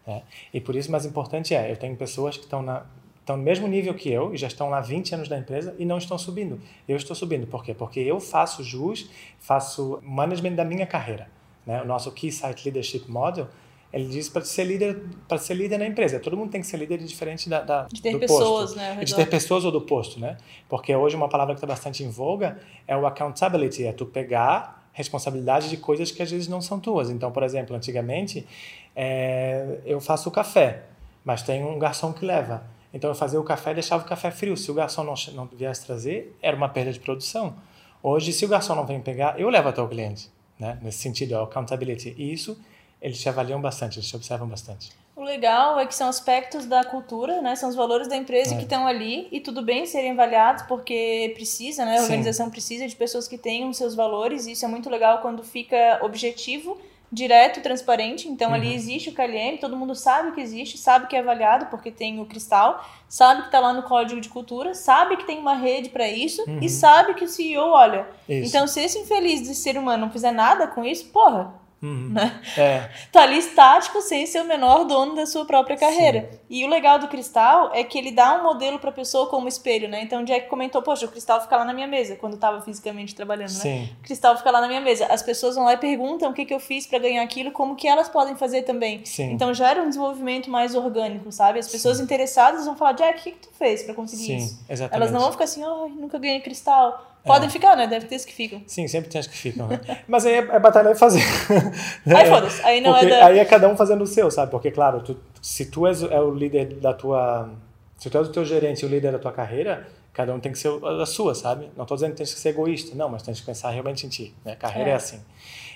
Né? 0.06 0.22
E 0.53 0.62
por 0.62 0.75
isso, 0.75 0.91
mais 0.91 1.06
importante 1.06 1.56
é, 1.56 1.72
eu 1.72 1.75
tenho 1.75 1.96
pessoas 1.96 2.38
que 2.38 2.44
estão 2.44 2.62
na 2.62 2.86
estão 3.27 3.36
no 3.36 3.44
mesmo 3.44 3.67
nível 3.67 3.94
que 3.94 4.10
eu 4.10 4.34
e 4.34 4.38
já 4.38 4.48
estão 4.48 4.70
lá 4.70 4.79
20 4.79 5.15
anos 5.15 5.27
da 5.27 5.38
empresa 5.38 5.75
e 5.77 5.84
não 5.84 5.98
estão 5.98 6.17
subindo. 6.17 6.62
Eu 6.88 6.96
estou 6.96 7.13
subindo. 7.13 7.46
Por 7.46 7.62
quê? 7.62 7.74
Porque 7.74 8.00
eu 8.00 8.22
faço 8.22 8.63
jus, 8.63 9.10
faço 9.38 10.00
management 10.01 10.56
da 10.56 10.63
minha 10.63 10.88
carreira. 10.88 11.29
Né? 11.65 11.82
O 11.82 11.86
nosso 11.86 12.10
Key 12.13 12.32
Site 12.32 12.63
Leadership 12.63 13.03
Model, 13.10 13.50
ele 13.91 14.06
diz 14.06 14.27
para 14.27 14.44
ser 14.44 14.65
líder 14.65 15.01
para 15.27 15.38
ser 15.38 15.53
líder 15.53 15.77
na 15.77 15.86
empresa. 15.86 16.20
Todo 16.20 16.36
mundo 16.36 16.51
tem 16.51 16.62
que 16.62 16.67
ser 16.67 16.77
líder 16.77 16.98
diferente 17.00 17.50
da, 17.50 17.62
da 17.62 17.84
de 17.84 18.01
ter 18.01 18.17
pessoas, 18.20 18.72
posto. 18.72 18.77
né? 18.77 19.03
De 19.03 19.15
ter 19.15 19.29
pessoas 19.29 19.65
ou 19.65 19.72
do 19.72 19.82
posto, 19.82 20.20
né? 20.20 20.38
Porque 20.67 20.96
hoje 20.96 21.15
uma 21.15 21.29
palavra 21.29 21.53
que 21.53 21.58
está 21.58 21.67
bastante 21.67 22.03
em 22.03 22.10
voga 22.10 22.60
é 22.88 22.96
o 22.98 23.06
accountability, 23.06 23.86
é 23.86 23.94
tu 23.94 24.06
pegar 24.06 24.89
responsabilidade 24.91 25.70
de 25.70 25.77
coisas 25.77 26.12
que 26.12 26.24
às 26.24 26.32
vezes 26.32 26.48
não 26.48 26.60
são 26.60 26.79
tuas. 26.79 27.10
Então, 27.10 27.32
por 27.32 27.44
exemplo, 27.44 27.75
antigamente 27.75 28.48
é, 28.96 29.79
eu 29.86 30.01
faço 30.01 30.27
o 30.27 30.32
café, 30.32 30.84
mas 31.24 31.44
tem 31.44 31.63
um 31.63 31.77
garçom 31.77 32.12
que 32.12 32.25
leva. 32.25 32.63
Então 32.94 33.10
eu 33.10 33.15
fazia 33.15 33.39
o 33.39 33.44
café 33.44 33.72
e 33.72 33.74
deixava 33.75 34.03
o 34.03 34.08
café 34.08 34.32
frio. 34.32 34.58
Se 34.58 34.72
o 34.72 34.74
garçom 34.74 35.03
não, 35.03 35.13
não 35.34 35.46
viesse 35.46 35.86
trazer, 35.86 36.36
era 36.41 36.58
uma 36.58 36.67
perda 36.67 36.91
de 36.91 37.00
produção. 37.00 37.56
Hoje, 38.01 38.34
se 38.34 38.44
o 38.44 38.48
garçom 38.48 38.75
não 38.75 38.86
vem 38.86 39.00
pegar, 39.00 39.39
eu 39.39 39.50
levo 39.50 39.70
até 39.70 39.82
o 39.82 39.88
cliente. 39.88 40.32
Né? 40.60 40.79
Nesse 40.82 41.00
sentido, 41.00 41.36
é 41.36 41.44
accountability. 41.44 42.15
E 42.17 42.34
isso 42.34 42.60
eles 43.01 43.20
te 43.20 43.30
avaliam 43.30 43.62
bastante, 43.62 44.00
eles 44.00 44.10
te 44.10 44.16
observam 44.16 44.48
bastante. 44.48 44.92
O 45.16 45.24
legal 45.24 45.80
é 45.80 45.86
que 45.88 45.96
são 45.96 46.08
aspectos 46.08 46.66
da 46.68 46.84
cultura, 46.84 47.42
né? 47.42 47.56
São 47.56 47.70
os 47.70 47.75
valores 47.75 48.08
da 48.08 48.16
empresa 48.16 48.54
é. 48.54 48.58
que 48.58 48.63
estão 48.63 48.86
ali 48.86 49.27
e 49.32 49.39
tudo 49.39 49.63
bem 49.63 49.86
serem 49.88 50.12
avaliados 50.12 50.63
porque 50.68 51.32
precisa, 51.34 51.86
né? 51.86 51.98
A 51.98 52.01
organização 52.04 52.46
Sim. 52.46 52.51
precisa 52.51 52.88
de 52.88 52.96
pessoas 52.96 53.27
que 53.27 53.38
tenham 53.38 53.74
seus 53.74 53.96
valores 53.96 54.46
e 54.46 54.51
isso 54.51 54.63
é 54.63 54.68
muito 54.68 54.89
legal 54.89 55.20
quando 55.22 55.44
fica 55.44 56.00
objetivo 56.04 56.77
direto 57.12 57.60
e 57.60 57.63
transparente. 57.63 58.27
Então, 58.27 58.50
uhum. 58.50 58.56
ali 58.56 58.74
existe 58.74 59.10
o 59.10 59.13
KLM, 59.13 59.58
todo 59.60 59.75
mundo 59.75 59.96
sabe 59.96 60.34
que 60.34 60.42
existe, 60.42 60.77
sabe 60.77 61.08
que 61.08 61.16
é 61.16 61.20
avaliado 61.20 61.68
porque 61.68 61.89
tem 61.89 62.20
o 62.20 62.25
cristal, 62.25 62.86
sabe 63.08 63.42
que 63.42 63.48
está 63.48 63.60
lá 63.60 63.74
no 63.74 63.84
código 63.84 64.20
de 64.22 64.30
cultura, 64.30 64.74
sabe 64.74 65.18
que 65.18 65.25
tem 65.25 65.39
uma 65.39 65.56
rede 65.56 65.89
para 65.89 66.08
isso 66.08 66.44
uhum. 66.48 66.60
e 66.62 66.70
sabe 66.70 67.13
que 67.16 67.24
o 67.24 67.27
CEO 67.27 67.70
olha. 67.70 68.08
Isso. 68.30 68.50
Então, 68.50 68.68
se 68.68 68.82
esse 68.82 69.00
infeliz 69.00 69.42
de 69.42 69.56
ser 69.56 69.77
humano 69.77 70.06
não 70.06 70.12
fizer 70.12 70.32
nada 70.32 70.68
com 70.68 70.84
isso, 70.84 71.06
porra, 71.08 71.54
Uhum. 71.81 72.10
Né? 72.10 72.41
É. 72.57 72.89
Tá 73.12 73.22
ali 73.22 73.38
estático 73.38 74.01
sem 74.01 74.25
ser 74.25 74.41
o 74.41 74.46
menor 74.46 74.84
dono 74.86 75.15
da 75.15 75.25
sua 75.25 75.46
própria 75.46 75.77
carreira. 75.77 76.29
E 76.50 76.65
o 76.65 76.67
legal 76.67 76.98
do 76.98 77.07
cristal 77.07 77.72
é 77.74 77.84
que 77.84 77.98
ele 77.98 78.12
dá 78.12 78.34
um 78.39 78.43
modelo 78.43 78.79
pra 78.79 78.91
pessoa 78.91 79.27
como 79.27 79.48
espelho, 79.48 79.88
né? 79.88 80.01
Então 80.01 80.22
o 80.22 80.25
Jack 80.25 80.48
comentou, 80.48 80.81
poxa, 80.81 81.05
o 81.05 81.10
cristal 81.10 81.41
fica 81.41 81.55
lá 81.55 81.65
na 81.65 81.74
minha 81.74 81.88
mesa, 81.88 82.15
quando 82.15 82.34
eu 82.34 82.39
tava 82.39 82.62
fisicamente 82.62 83.13
trabalhando, 83.13 83.51
né? 83.53 83.60
Sim. 83.60 83.89
O 84.00 84.03
cristal 84.03 84.36
fica 84.38 84.50
lá 84.50 84.62
na 84.62 84.67
minha 84.67 84.81
mesa. 84.81 85.05
As 85.07 85.22
pessoas 85.22 85.55
vão 85.55 85.65
lá 85.65 85.74
e 85.74 85.77
perguntam 85.77 86.31
o 86.31 86.34
que, 86.34 86.46
que 86.46 86.53
eu 86.53 86.60
fiz 86.60 86.88
pra 86.88 86.98
ganhar 87.00 87.22
aquilo, 87.22 87.51
como 87.51 87.75
que 87.75 87.88
elas 87.88 88.10
podem 88.10 88.36
fazer 88.36 88.63
também. 88.63 89.05
Sim. 89.05 89.31
Então 89.31 89.53
gera 89.53 89.81
um 89.81 89.88
desenvolvimento 89.88 90.50
mais 90.50 90.74
orgânico, 90.74 91.31
sabe? 91.31 91.60
As 91.60 91.67
pessoas 91.67 92.00
interessadas 92.00 92.65
vão 92.65 92.75
falar, 92.75 92.93
Jack, 92.93 93.19
o 93.19 93.24
que, 93.24 93.31
que 93.31 93.48
tu 93.48 93.50
fez 93.57 93.84
pra 93.84 93.93
conseguir 93.93 94.24
Sim, 94.24 94.38
isso? 94.38 94.60
exatamente. 94.67 94.96
Elas 94.96 95.12
não 95.12 95.19
vão 95.19 95.31
ficar 95.31 95.43
assim, 95.43 95.63
ai, 95.63 95.89
nunca 95.89 96.17
ganhei 96.17 96.39
cristal. 96.39 97.16
Podem 97.25 97.50
ficar, 97.50 97.75
né? 97.75 97.88
Deve 97.88 98.05
ter 98.07 98.15
os 98.15 98.24
que 98.25 98.33
ficam. 98.33 98.62
Sim, 98.67 98.88
sempre 98.88 99.09
tem 99.09 99.19
as 99.19 99.27
que 99.27 99.36
ficam, 99.38 99.67
né? 99.67 99.79
Mas 100.07 100.25
aí 100.25 100.36
é, 100.36 100.38
é 100.38 100.59
batalha 100.59 100.93
de 100.93 101.00
fazer. 101.00 101.21
Aí 102.07 102.29
foda-se, 102.29 102.62
aí 102.63 102.79
não 102.79 102.95
é 102.95 103.00
Porque 103.01 103.15
da- 103.15 103.25
Aí 103.25 103.39
é 103.39 103.43
cada 103.45 103.67
um 103.67 103.75
fazendo 103.75 104.01
o 104.03 104.07
seu, 104.07 104.31
sabe? 104.31 104.50
Porque, 104.50 104.71
claro, 104.71 105.01
tu- 105.01 105.17
se 105.41 105.65
tu 105.65 105.86
és 105.88 106.01
é 106.03 106.19
o 106.21 106.31
líder 106.33 106.75
da 106.75 106.93
tua... 106.93 107.50
Se 107.97 108.09
tu 108.09 108.17
és 108.17 108.27
o 108.27 108.31
teu 108.31 108.45
gerente 108.45 108.81
e 108.83 108.86
o 108.86 108.89
líder 108.89 109.12
da 109.12 109.19
tua 109.19 109.31
carreira, 109.33 109.88
cada 110.13 110.33
um 110.33 110.39
tem 110.39 110.51
que 110.53 110.57
ser 110.59 110.69
a 111.01 111.05
sua, 111.05 111.36
sabe? 111.36 111.69
Não 111.75 111.83
estou 111.83 111.97
dizendo 111.97 112.12
que 112.12 112.17
tens 112.17 112.33
que 112.33 112.39
ser 112.39 112.50
egoísta, 112.50 112.95
não, 112.95 113.09
mas 113.09 113.24
tens 113.24 113.39
que 113.39 113.45
pensar 113.45 113.71
realmente 113.71 114.05
em 114.05 114.09
ti, 114.09 114.33
né? 114.45 114.55
Carreira 114.55 114.91
é, 114.91 114.93
É. 114.93 114.95
assim. 114.95 115.19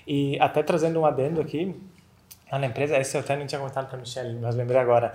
E 0.07 0.39
até 0.39 0.63
trazendo 0.63 0.99
um 1.01 1.05
adendo 1.05 1.41
aqui, 1.41 1.75
lá 2.51 2.59
na 2.59 2.67
empresa, 2.67 2.97
esse 2.97 3.15
eu 3.15 3.21
até 3.21 3.35
não 3.37 3.47
tinha 3.47 3.59
comentado 3.59 3.87
para 3.87 3.97
a 3.97 3.99
Michelle, 3.99 4.37
mas 4.39 4.55
lembrei 4.55 4.79
agora. 4.79 5.11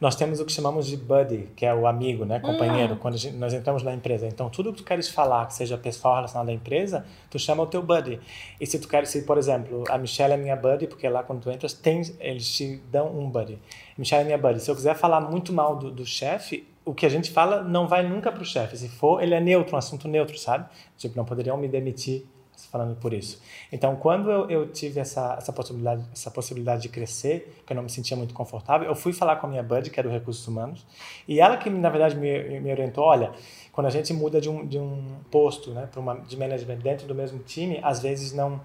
Nós 0.00 0.16
temos 0.16 0.40
o 0.40 0.44
que 0.46 0.52
chamamos 0.52 0.86
de 0.86 0.96
buddy, 0.96 1.48
que 1.54 1.66
é 1.66 1.74
o 1.74 1.86
amigo, 1.86 2.24
né? 2.24 2.40
Companheiro, 2.40 2.96
quando 2.96 3.14
a 3.14 3.16
gente- 3.18 3.36
nós 3.36 3.52
entramos 3.52 3.82
na 3.82 3.92
empresa. 3.92 4.26
Então, 4.26 4.48
tudo 4.48 4.72
que 4.72 4.78
tu 4.78 4.84
queres 4.84 5.08
falar, 5.08 5.46
que 5.46 5.54
seja 5.54 5.76
pessoal 5.76 6.14
relacionado 6.16 6.48
à 6.48 6.52
empresa, 6.52 7.04
tu 7.30 7.38
chama 7.38 7.62
o 7.62 7.66
teu 7.66 7.82
buddy. 7.82 8.18
E 8.60 8.66
se 8.66 8.78
tu 8.78 8.88
queres, 8.88 9.10
se, 9.10 9.22
por 9.22 9.36
exemplo, 9.36 9.84
a 9.90 9.98
Michelle 9.98 10.32
é 10.32 10.36
minha 10.36 10.56
buddy, 10.56 10.86
porque 10.86 11.08
lá 11.08 11.22
quando 11.22 11.42
tu 11.42 11.50
entras, 11.50 11.72
tem, 11.74 12.00
eles 12.20 12.50
te 12.50 12.76
dão 12.90 13.06
um 13.18 13.28
buddy. 13.28 13.58
Michelle 13.98 14.22
é 14.22 14.24
minha 14.24 14.38
buddy. 14.38 14.60
Se 14.60 14.70
eu 14.70 14.74
quiser 14.74 14.94
falar 14.94 15.20
muito 15.20 15.52
mal 15.52 15.76
do, 15.76 15.90
do 15.90 16.06
chefe, 16.06 16.66
o 16.84 16.94
que 16.94 17.04
a 17.04 17.08
gente 17.10 17.30
fala 17.30 17.62
não 17.62 17.86
vai 17.86 18.02
nunca 18.02 18.32
pro 18.32 18.44
chefe. 18.46 18.78
Se 18.78 18.88
for, 18.88 19.22
ele 19.22 19.34
é 19.34 19.40
neutro, 19.40 19.74
um 19.74 19.78
assunto 19.78 20.08
neutro, 20.08 20.38
sabe? 20.38 20.64
Tipo, 20.96 21.16
não 21.18 21.24
poderiam 21.26 21.56
me 21.58 21.68
demitir 21.68 22.24
falando 22.66 22.96
por 22.96 23.12
isso. 23.12 23.40
Então, 23.72 23.96
quando 23.96 24.30
eu, 24.30 24.50
eu 24.50 24.68
tive 24.68 25.00
essa, 25.00 25.36
essa, 25.38 25.52
possibilidade, 25.52 26.04
essa 26.12 26.30
possibilidade 26.30 26.82
de 26.82 26.88
crescer, 26.88 27.62
que 27.66 27.72
eu 27.72 27.76
não 27.76 27.82
me 27.82 27.90
sentia 27.90 28.16
muito 28.16 28.34
confortável, 28.34 28.88
eu 28.88 28.94
fui 28.94 29.12
falar 29.12 29.36
com 29.36 29.46
a 29.46 29.50
minha 29.50 29.62
buddy, 29.62 29.90
que 29.90 30.00
é 30.00 30.02
do 30.02 30.08
Recursos 30.08 30.46
Humanos, 30.46 30.84
e 31.26 31.40
ela 31.40 31.56
que, 31.56 31.70
na 31.70 31.88
verdade, 31.88 32.16
me, 32.16 32.60
me 32.60 32.70
orientou, 32.70 33.04
olha, 33.04 33.32
quando 33.72 33.86
a 33.86 33.90
gente 33.90 34.12
muda 34.12 34.40
de 34.40 34.48
um, 34.48 34.66
de 34.66 34.78
um 34.78 35.20
posto 35.30 35.70
né, 35.70 35.88
uma 35.96 36.16
de 36.16 36.36
management 36.36 36.78
dentro 36.78 37.06
do 37.06 37.14
mesmo 37.14 37.38
time, 37.40 37.78
às 37.82 38.00
vezes 38.00 38.32
não... 38.32 38.60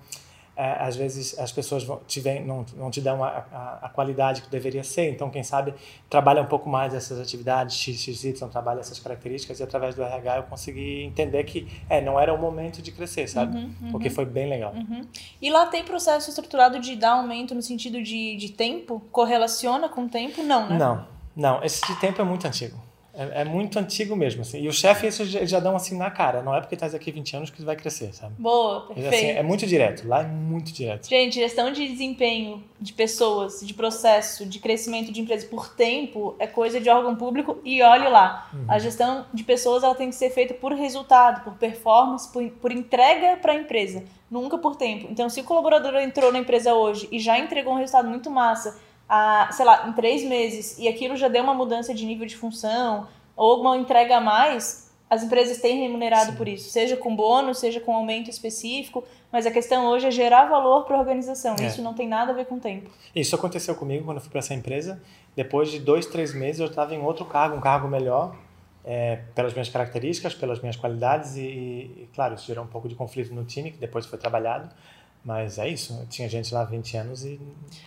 é, 0.56 0.84
às 0.84 0.96
vezes 0.96 1.38
as 1.40 1.52
pessoas 1.52 1.86
te 2.08 2.20
vem, 2.20 2.46
não, 2.46 2.66
não 2.76 2.92
te 2.92 3.02
dão 3.02 3.24
a, 3.24 3.46
a, 3.52 3.80
a 3.84 3.90
qualidade 3.90 4.42
que 4.44 4.50
deveria 4.50 4.84
ser, 4.84 5.10
então 5.10 5.30
quem 5.30 5.44
sabe 5.44 5.74
trabalha 6.10 6.42
um 6.42 6.46
pouco 6.46 6.70
mais 6.70 6.94
essas 6.94 7.20
atividades, 7.20 7.76
XXY, 7.76 8.34
trabalha 8.52 8.80
essas 8.80 9.00
características 9.00 9.60
e 9.60 9.64
através 9.64 9.96
do 9.96 10.04
RH 10.04 10.38
eu 10.38 10.44
consegui 10.44 11.04
entender 11.04 11.44
que 11.44 11.68
é, 11.90 12.02
não 12.02 12.20
era 12.20 12.34
o 12.34 12.38
momento 12.38 12.82
de 12.82 12.92
crescer, 12.92 13.28
sabe? 13.28 13.74
O 13.92 14.00
que 14.00 14.10
foi 14.10 14.26
bem 14.26 14.48
legal. 14.48 14.74
E 15.42 15.50
lá 15.50 15.66
tem 15.66 15.84
processo 15.84 16.30
estruturado 16.30 16.80
de 16.80 16.96
dar 16.96 17.14
aumento 17.14 17.56
no 17.56 17.62
sentido 17.62 18.02
de, 18.02 18.36
de 18.36 18.50
tempo? 18.52 19.02
Correlaciona 19.12 19.90
com 19.90 20.06
o 20.06 20.10
tempo? 20.10 20.44
Não, 20.44 20.70
né? 20.70 20.78
Não, 20.78 21.08
não, 21.36 21.64
esse 21.64 21.82
de 21.88 22.00
tempo 22.00 22.22
é 22.22 22.24
muito 22.24 22.46
antigo. 22.46 22.78
É, 23.16 23.42
é 23.42 23.46
muito 23.46 23.78
antigo 23.78 24.16
mesmo, 24.16 24.42
assim. 24.42 24.60
E 24.62 24.68
o 24.68 24.74
chefe, 24.74 25.06
isso 25.06 25.24
já, 25.26 25.46
já 25.46 25.60
dão 25.60 25.76
assim 25.76 25.96
na 25.96 26.10
cara. 26.10 26.42
Não 26.42 26.56
é 26.56 26.60
porque 26.60 26.74
estás 26.74 26.96
aqui 26.96 27.12
20 27.12 27.36
anos 27.36 27.50
que 27.52 27.58
tu 27.58 27.66
vai 27.66 27.76
crescer, 27.76 28.12
sabe? 28.14 28.34
Boa, 28.40 28.86
Assim, 28.90 29.02
perfeito. 29.02 29.38
é 29.38 29.44
muito 29.44 29.68
direto. 29.68 30.08
Lá 30.08 30.22
é 30.22 30.28
muito 30.28 30.74
direto. 30.74 31.08
Gente, 31.08 31.36
gestão 31.36 31.72
de 31.72 31.88
desempenho 31.88 32.64
de 32.82 32.92
pessoas, 32.92 33.62
de 33.62 33.74
processo, 33.74 34.46
de 34.46 34.58
crescimento 34.60 35.12
de 35.12 35.22
empresa 35.22 35.46
por 35.48 35.70
tempo 35.70 36.36
é 36.40 36.48
coisa 36.48 36.80
de 36.82 36.90
órgão 36.90 37.16
público 37.16 37.60
e 37.64 37.82
olhe 37.84 38.10
lá. 38.10 38.50
A 38.68 38.80
gestão 38.80 39.26
de 39.34 39.44
pessoas 39.44 39.84
ela 39.84 39.94
tem 39.96 40.10
que 40.10 40.16
ser 40.16 40.32
feita 40.32 40.54
por 40.56 40.74
resultado, 40.74 41.44
por 41.44 41.54
performance, 41.54 42.32
por, 42.32 42.44
por 42.50 42.72
entrega 42.72 43.38
para 43.38 43.52
a 43.54 43.56
empresa, 43.56 44.04
nunca 44.30 44.58
por 44.58 44.76
tempo. 44.76 45.08
Então, 45.12 45.30
se 45.30 45.40
o 45.40 45.44
colaborador 45.44 45.96
entrou 45.98 46.32
na 46.32 46.40
empresa 46.40 46.74
hoje 46.74 47.08
e 47.12 47.20
já 47.20 47.38
entregou 47.38 47.74
um 47.74 47.78
resultado 47.78 48.10
muito 48.10 48.32
massa, 48.32 48.80
a, 49.08 49.50
sei 49.52 49.66
lá, 49.66 49.88
em 49.88 49.94
três 49.94 50.24
meses, 50.24 50.78
e 50.78 50.88
aquilo 50.88 51.16
já 51.16 51.28
deu 51.28 51.44
uma 51.44 51.54
mudança 51.54 51.94
de 51.94 52.06
nível 52.06 52.26
de 52.26 52.36
função 52.36 53.08
ou 53.36 53.62
uma 53.62 53.78
entrega 53.78 54.18
a 54.18 54.22
mais, 54.22 54.92
as 55.10 55.24
empresas 55.24 55.60
têm 55.60 55.82
remunerado 55.82 56.34
por 56.34 56.48
isso, 56.48 56.70
seja 56.70 56.98
com 56.98 57.16
bônus, 57.16 57.60
seja 57.60 57.80
com 57.80 57.96
aumento 57.96 58.30
específico, 58.30 59.04
mas 59.32 59.46
a 59.46 59.52
questão 59.52 59.86
hoje 59.88 60.08
é 60.08 60.12
gerar 60.12 60.46
valor 60.46 60.86
para 60.86 60.96
a 60.96 61.00
organização. 61.00 61.56
É. 61.60 61.66
Isso 61.66 61.82
não 61.82 61.94
tem 61.94 62.08
nada 62.08 62.32
a 62.32 62.36
ver 62.36 62.46
com 62.46 62.60
tempo. 62.60 62.90
Isso 63.16 63.36
aconteceu 63.36 63.76
comigo 63.76 64.06
quando 64.06 64.18
eu 64.18 64.22
fui 64.22 64.30
para 64.30 64.40
essa 64.40 64.54
empresa. 64.54 65.02
Depois 65.36 65.70
de 65.70 65.80
dois, 65.80 66.06
três 66.06 66.34
meses, 66.34 66.62
eu 66.62 66.68
estava 66.68 66.94
em 66.94 67.02
outro 67.02 67.26
cargo, 67.26 67.56
um 67.56 67.62
cargo 67.62 67.88
melhor, 67.88 68.36
é, 68.86 69.18
pelas 69.34 69.54
minhas 69.54 69.70
características, 69.70 70.34
pelas 70.34 70.60
minhas 70.60 70.76
qualidades 70.76 71.36
e, 71.36 71.42
e, 71.42 72.10
claro, 72.14 72.36
isso 72.36 72.46
gerou 72.46 72.64
um 72.64 72.68
pouco 72.68 72.88
de 72.88 72.96
conflito 72.96 73.34
no 73.34 73.44
time, 73.46 73.72
que 73.72 73.78
depois 73.78 74.06
foi 74.06 74.20
trabalhado. 74.20 74.70
Mas 75.26 75.58
é 75.58 75.70
isso, 75.70 76.06
tinha 76.10 76.28
gente 76.28 76.54
lá 76.54 76.62
há 76.62 76.66
20 76.66 76.98
anos 76.98 77.24
e 77.24 77.40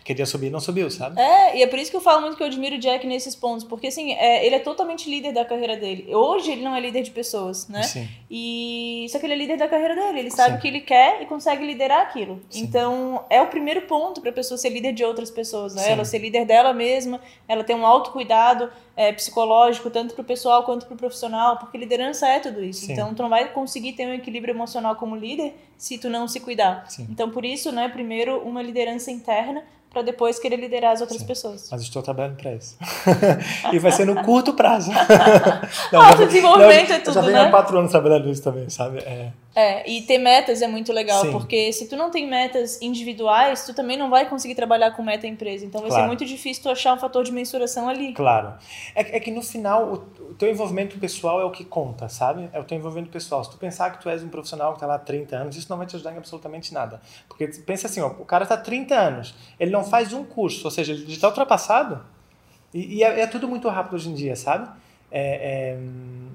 queria 0.02 0.24
subir 0.24 0.46
e 0.46 0.50
não 0.50 0.58
subiu, 0.58 0.90
sabe? 0.90 1.20
É, 1.20 1.58
e 1.58 1.62
é 1.62 1.66
por 1.66 1.78
isso 1.78 1.90
que 1.90 1.96
eu 1.96 2.00
falo 2.00 2.22
muito 2.22 2.34
que 2.34 2.42
eu 2.42 2.46
admiro 2.46 2.76
o 2.76 2.78
Jack 2.78 3.06
nesses 3.06 3.36
pontos, 3.36 3.62
porque 3.62 3.88
assim, 3.88 4.14
é, 4.14 4.46
ele 4.46 4.54
é 4.54 4.58
totalmente 4.58 5.10
líder 5.10 5.32
da 5.32 5.44
carreira 5.44 5.76
dele. 5.76 6.14
Hoje 6.14 6.52
ele 6.52 6.62
não 6.62 6.74
é 6.74 6.80
líder 6.80 7.02
de 7.02 7.10
pessoas, 7.10 7.68
né? 7.68 7.82
Sim. 7.82 8.08
E 8.30 9.06
só 9.10 9.18
que 9.18 9.26
ele 9.26 9.34
é 9.34 9.36
líder 9.36 9.58
da 9.58 9.68
carreira 9.68 9.94
dele, 9.94 10.20
ele 10.20 10.30
sabe 10.30 10.52
Sim. 10.52 10.56
o 10.56 10.60
que 10.62 10.68
ele 10.68 10.80
quer 10.80 11.20
e 11.20 11.26
consegue 11.26 11.66
liderar 11.66 12.00
aquilo. 12.00 12.40
Sim. 12.48 12.62
Então, 12.62 13.22
é 13.28 13.42
o 13.42 13.48
primeiro 13.48 13.82
ponto 13.82 14.22
para 14.22 14.30
a 14.30 14.34
pessoa 14.34 14.56
ser 14.56 14.70
líder 14.70 14.94
de 14.94 15.04
outras 15.04 15.30
pessoas, 15.30 15.74
né? 15.74 15.82
Sim. 15.82 15.90
Ela 15.90 16.06
ser 16.06 16.18
líder 16.18 16.46
dela 16.46 16.72
mesma, 16.72 17.20
ela 17.46 17.62
ter 17.62 17.74
um 17.74 17.84
autocuidado 17.84 18.70
é, 18.96 19.12
psicológico, 19.12 19.90
tanto 19.90 20.14
pro 20.14 20.24
pessoal 20.24 20.64
quanto 20.64 20.86
pro 20.86 20.96
profissional, 20.96 21.58
porque 21.58 21.76
liderança 21.76 22.26
é 22.26 22.40
tudo 22.40 22.64
isso. 22.64 22.86
Sim. 22.86 22.92
Então, 22.94 23.14
tu 23.14 23.22
não 23.22 23.28
vai 23.28 23.48
conseguir 23.52 23.92
ter 23.92 24.06
um 24.06 24.14
equilíbrio 24.14 24.52
emocional 24.52 24.96
como 24.96 25.14
líder 25.14 25.54
se 25.76 25.98
tu 25.98 26.08
não 26.08 26.26
se 26.26 26.40
cuidar. 26.40 26.86
Sim. 26.88 27.06
Então, 27.10 27.30
por 27.30 27.44
isso, 27.44 27.70
né, 27.70 27.88
primeiro 27.88 28.38
uma 28.38 28.62
liderança 28.62 29.10
interna 29.10 29.62
para 29.90 30.02
depois 30.02 30.38
querer 30.38 30.56
liderar 30.56 30.92
as 30.92 31.00
outras 31.00 31.20
Sim. 31.20 31.26
pessoas. 31.26 31.68
Mas 31.70 31.82
estou 31.82 32.02
trabalhando 32.02 32.36
para 32.36 32.54
isso. 32.54 32.76
e 33.72 33.78
vai 33.78 33.92
ser 33.92 34.06
no 34.06 34.22
curto 34.22 34.54
prazo. 34.54 34.90
Não, 35.92 36.02
Autodesenvolvimento 36.02 36.92
é 36.92 36.98
tudo, 36.98 37.14
Já 37.14 37.20
venho 37.20 37.32
né? 37.32 37.42
há 37.42 37.50
quatro 37.50 37.78
anos 37.78 37.90
trabalhando 37.90 38.26
nisso 38.26 38.42
também, 38.42 38.68
sabe? 38.68 38.98
É, 38.98 39.30
É, 39.58 39.88
e 39.90 40.02
ter 40.02 40.18
metas 40.18 40.60
é 40.60 40.68
muito 40.68 40.92
legal, 40.92 41.22
Sim. 41.22 41.32
porque 41.32 41.72
se 41.72 41.88
tu 41.88 41.96
não 41.96 42.10
tem 42.10 42.28
metas 42.28 42.78
individuais, 42.82 43.64
tu 43.64 43.72
também 43.72 43.96
não 43.96 44.10
vai 44.10 44.28
conseguir 44.28 44.54
trabalhar 44.54 44.90
com 44.90 45.02
meta 45.02 45.26
empresa. 45.26 45.64
Então 45.64 45.80
vai 45.80 45.88
ser 45.88 45.96
Claro. 45.96 46.08
muito 46.08 46.26
difícil 46.26 46.62
tu 46.62 46.68
achar 46.68 46.92
um 46.92 46.98
fator 46.98 47.24
de 47.24 47.32
mensuração 47.32 47.88
ali. 47.88 48.12
Claro. 48.12 48.52
É, 48.94 49.16
é 49.16 49.18
que 49.18 49.30
no 49.30 49.40
final, 49.40 49.86
o, 49.88 49.94
o 50.30 50.34
teu 50.34 50.50
envolvimento 50.50 50.98
pessoal 50.98 51.40
é 51.40 51.44
o 51.44 51.50
que 51.50 51.64
conta, 51.64 52.06
sabe? 52.06 52.50
É 52.52 52.60
o 52.60 52.64
teu 52.64 52.76
envolvimento 52.76 53.10
pessoal. 53.10 53.42
Se 53.42 53.50
tu 53.50 53.56
pensar 53.56 53.90
que 53.96 54.02
tu 54.02 54.10
és 54.10 54.22
um 54.22 54.28
profissional 54.28 54.72
que 54.72 54.76
está 54.76 54.86
lá 54.86 54.96
há 54.96 54.98
30 54.98 55.34
anos, 55.34 55.56
isso 55.56 55.68
não 55.70 55.78
vai 55.78 55.86
te 55.86 55.96
ajudar 55.96 56.12
em 56.12 56.18
absolutamente 56.18 56.74
nada. 56.74 57.00
Porque 57.26 57.46
pensa 57.64 57.86
assim, 57.86 58.02
ó, 58.02 58.08
o 58.08 58.26
cara 58.26 58.42
está 58.42 58.56
há 58.56 58.58
30 58.58 58.94
anos, 58.94 59.34
ele 59.58 59.70
não 59.70 59.82
faz 59.82 60.12
um 60.12 60.22
curso, 60.22 60.66
ou 60.66 60.70
seja, 60.70 60.92
ele 60.92 61.10
está 61.10 61.28
ultrapassado. 61.28 62.04
E, 62.74 62.96
e 62.96 63.02
é, 63.02 63.20
é 63.20 63.26
tudo 63.26 63.48
muito 63.48 63.66
rápido 63.70 63.94
hoje 63.94 64.10
em 64.10 64.14
dia, 64.14 64.36
sabe? 64.36 64.68
É, 65.10 65.70
é, 65.72 65.78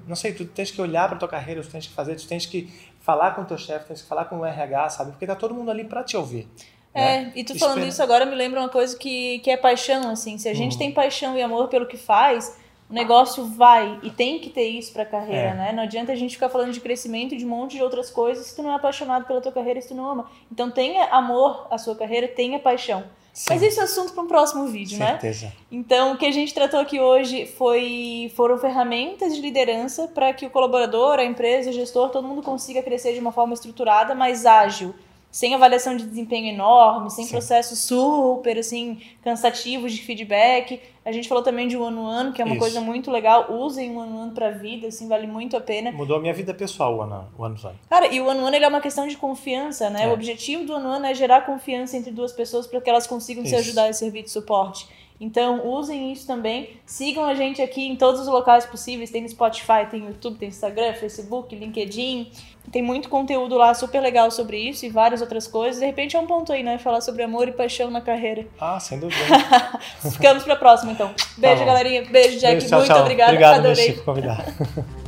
não 0.08 0.16
sei, 0.16 0.32
tu 0.32 0.44
tens 0.44 0.70
que 0.70 0.80
olhar 0.80 1.08
para 1.08 1.18
tua 1.18 1.28
carreira, 1.28 1.62
tu 1.62 1.68
tens 1.68 1.86
que 1.86 1.92
fazer, 1.92 2.16
tu 2.16 2.26
tens 2.26 2.46
que 2.46 2.68
falar 3.02 3.32
com 3.34 3.42
o 3.42 3.44
teu 3.44 3.58
chefe, 3.58 3.88
tens 3.88 4.00
que 4.02 4.08
falar 4.08 4.24
com 4.24 4.38
o 4.38 4.44
RH, 4.46 4.88
sabe? 4.90 5.10
Porque 5.12 5.26
tá 5.26 5.34
todo 5.34 5.54
mundo 5.54 5.70
ali 5.70 5.84
para 5.84 6.02
te 6.02 6.16
ouvir. 6.16 6.48
É, 6.94 7.22
né? 7.22 7.32
e 7.34 7.42
tu 7.44 7.58
falando 7.58 7.76
Espera- 7.78 7.88
isso 7.88 8.02
agora 8.02 8.24
me 8.26 8.34
lembra 8.34 8.60
uma 8.60 8.68
coisa 8.68 8.96
que, 8.98 9.38
que 9.40 9.50
é 9.50 9.56
paixão, 9.56 10.08
assim. 10.10 10.38
Se 10.38 10.48
a 10.48 10.52
Uhum. 10.52 10.56
gente 10.56 10.78
tem 10.78 10.90
paixão 10.92 11.36
e 11.36 11.42
amor 11.42 11.68
pelo 11.68 11.86
que 11.86 11.96
faz, 11.96 12.58
o 12.88 12.92
negócio 12.92 13.44
vai 13.46 13.98
e 14.02 14.10
tem 14.10 14.38
que 14.38 14.50
ter 14.50 14.68
isso 14.68 14.92
pra 14.92 15.04
carreira, 15.06 15.48
É. 15.48 15.54
né? 15.54 15.72
Não 15.72 15.82
adianta 15.82 16.12
a 16.12 16.14
gente 16.14 16.34
ficar 16.34 16.48
falando 16.50 16.70
de 16.72 16.80
crescimento 16.80 17.34
e 17.34 17.38
de 17.38 17.44
um 17.46 17.48
monte 17.48 17.76
de 17.76 17.82
outras 17.82 18.10
coisas 18.10 18.46
se 18.46 18.54
tu 18.54 18.62
não 18.62 18.70
é 18.70 18.74
apaixonado 18.74 19.24
pela 19.26 19.40
tua 19.40 19.50
carreira, 19.52 19.80
se 19.80 19.88
tu 19.88 19.94
não 19.94 20.06
ama. 20.08 20.30
Então 20.50 20.70
tenha 20.70 21.06
amor 21.06 21.66
à 21.70 21.78
sua 21.78 21.96
carreira, 21.96 22.28
tenha 22.28 22.58
paixão. 22.58 23.04
Sim, 23.32 23.54
Mas 23.54 23.62
isso 23.62 23.80
é 23.80 23.84
assunto 23.84 24.12
para 24.12 24.22
um 24.22 24.26
próximo 24.26 24.66
vídeo, 24.66 24.98
né? 24.98 25.12
certeza. 25.12 25.52
Então, 25.70 26.12
o 26.12 26.18
que 26.18 26.26
a 26.26 26.30
gente 26.30 26.52
tratou 26.52 26.78
aqui 26.78 27.00
hoje 27.00 27.46
foi 27.46 28.30
foram 28.36 28.58
ferramentas 28.58 29.34
de 29.34 29.40
liderança 29.40 30.06
para 30.06 30.34
que 30.34 30.44
o 30.44 30.50
colaborador, 30.50 31.18
a 31.18 31.24
empresa, 31.24 31.70
o 31.70 31.72
gestor, 31.72 32.10
todo 32.10 32.28
mundo 32.28 32.42
consiga 32.42 32.82
crescer 32.82 33.14
de 33.14 33.20
uma 33.20 33.32
forma 33.32 33.54
estruturada, 33.54 34.14
mais 34.14 34.44
ágil, 34.44 34.94
sem 35.32 35.54
avaliação 35.54 35.96
de 35.96 36.04
desempenho 36.04 36.52
enorme, 36.52 37.10
sem 37.10 37.24
Sim. 37.24 37.30
processos 37.30 37.78
super 37.78 38.58
assim 38.58 39.00
cansativos 39.24 39.90
de 39.92 40.02
feedback. 40.02 40.78
A 41.04 41.10
gente 41.10 41.26
falou 41.26 41.42
também 41.42 41.66
de 41.66 41.76
one 41.76 41.96
on 41.96 42.04
one, 42.04 42.32
que 42.32 42.42
é 42.42 42.44
uma 42.44 42.54
Isso. 42.54 42.60
coisa 42.60 42.80
muito 42.80 43.10
legal. 43.10 43.50
Usem 43.50 43.90
o 43.90 43.98
one 43.98 44.12
on 44.12 44.22
one 44.24 44.30
pra 44.32 44.50
vida, 44.50 44.88
assim, 44.88 45.08
vale 45.08 45.26
muito 45.26 45.56
a 45.56 45.60
pena. 45.60 45.90
Mudou 45.90 46.18
a 46.18 46.20
minha 46.20 46.34
vida 46.34 46.52
pessoal 46.52 46.94
o 46.96 47.02
ano, 47.02 47.26
o 47.36 47.42
ano. 47.44 47.56
Cara, 47.88 48.06
e 48.12 48.20
o 48.20 48.26
one 48.26 48.40
on 48.40 48.44
one 48.44 48.56
ele 48.56 48.64
é 48.66 48.68
uma 48.68 48.80
questão 48.80 49.08
de 49.08 49.16
confiança, 49.16 49.88
né? 49.88 50.04
É. 50.04 50.08
O 50.08 50.12
objetivo 50.12 50.64
do 50.64 50.74
one 50.74 50.84
on 50.84 50.96
one 50.96 51.10
é 51.10 51.14
gerar 51.14 51.46
confiança 51.46 51.96
entre 51.96 52.12
duas 52.12 52.30
pessoas 52.30 52.66
para 52.66 52.80
que 52.80 52.90
elas 52.90 53.06
consigam 53.06 53.42
se 53.42 53.50
Isso. 53.52 53.58
ajudar 53.60 53.88
e 53.88 53.94
servir 53.94 54.22
de 54.22 54.30
suporte. 54.30 54.86
Então, 55.22 55.64
usem 55.64 56.12
isso 56.12 56.26
também. 56.26 56.70
Sigam 56.84 57.24
a 57.24 57.32
gente 57.32 57.62
aqui 57.62 57.86
em 57.86 57.94
todos 57.94 58.20
os 58.22 58.26
locais 58.26 58.66
possíveis. 58.66 59.08
Tem 59.08 59.22
no 59.22 59.28
Spotify, 59.28 59.86
tem 59.88 60.04
YouTube, 60.04 60.36
tem 60.36 60.48
Instagram, 60.48 60.94
Facebook, 60.94 61.54
LinkedIn. 61.54 62.32
Tem 62.72 62.82
muito 62.82 63.08
conteúdo 63.08 63.56
lá 63.56 63.72
super 63.72 64.00
legal 64.00 64.32
sobre 64.32 64.58
isso 64.58 64.84
e 64.84 64.88
várias 64.88 65.20
outras 65.20 65.46
coisas. 65.46 65.78
De 65.78 65.86
repente 65.86 66.16
é 66.16 66.18
um 66.18 66.26
ponto 66.26 66.52
aí, 66.52 66.64
né? 66.64 66.76
Falar 66.76 67.00
sobre 67.00 67.22
amor 67.22 67.46
e 67.46 67.52
paixão 67.52 67.88
na 67.88 68.00
carreira. 68.00 68.48
Ah, 68.60 68.80
sem 68.80 68.98
dúvida. 68.98 69.22
Ficamos 70.10 70.42
pra 70.42 70.56
próxima, 70.56 70.90
então. 70.90 71.14
Beijo, 71.38 71.60
bom. 71.60 71.66
galerinha. 71.66 72.04
Beijo, 72.04 72.40
Jack. 72.40 72.54
Beijo, 72.54 72.68
tchau, 72.68 72.78
muito 72.80 72.92
tchau. 72.92 73.02
obrigada. 73.02 73.30
Obrigado, 73.30 73.58
Adorei. 73.60 73.92
Convidar. 73.92 74.44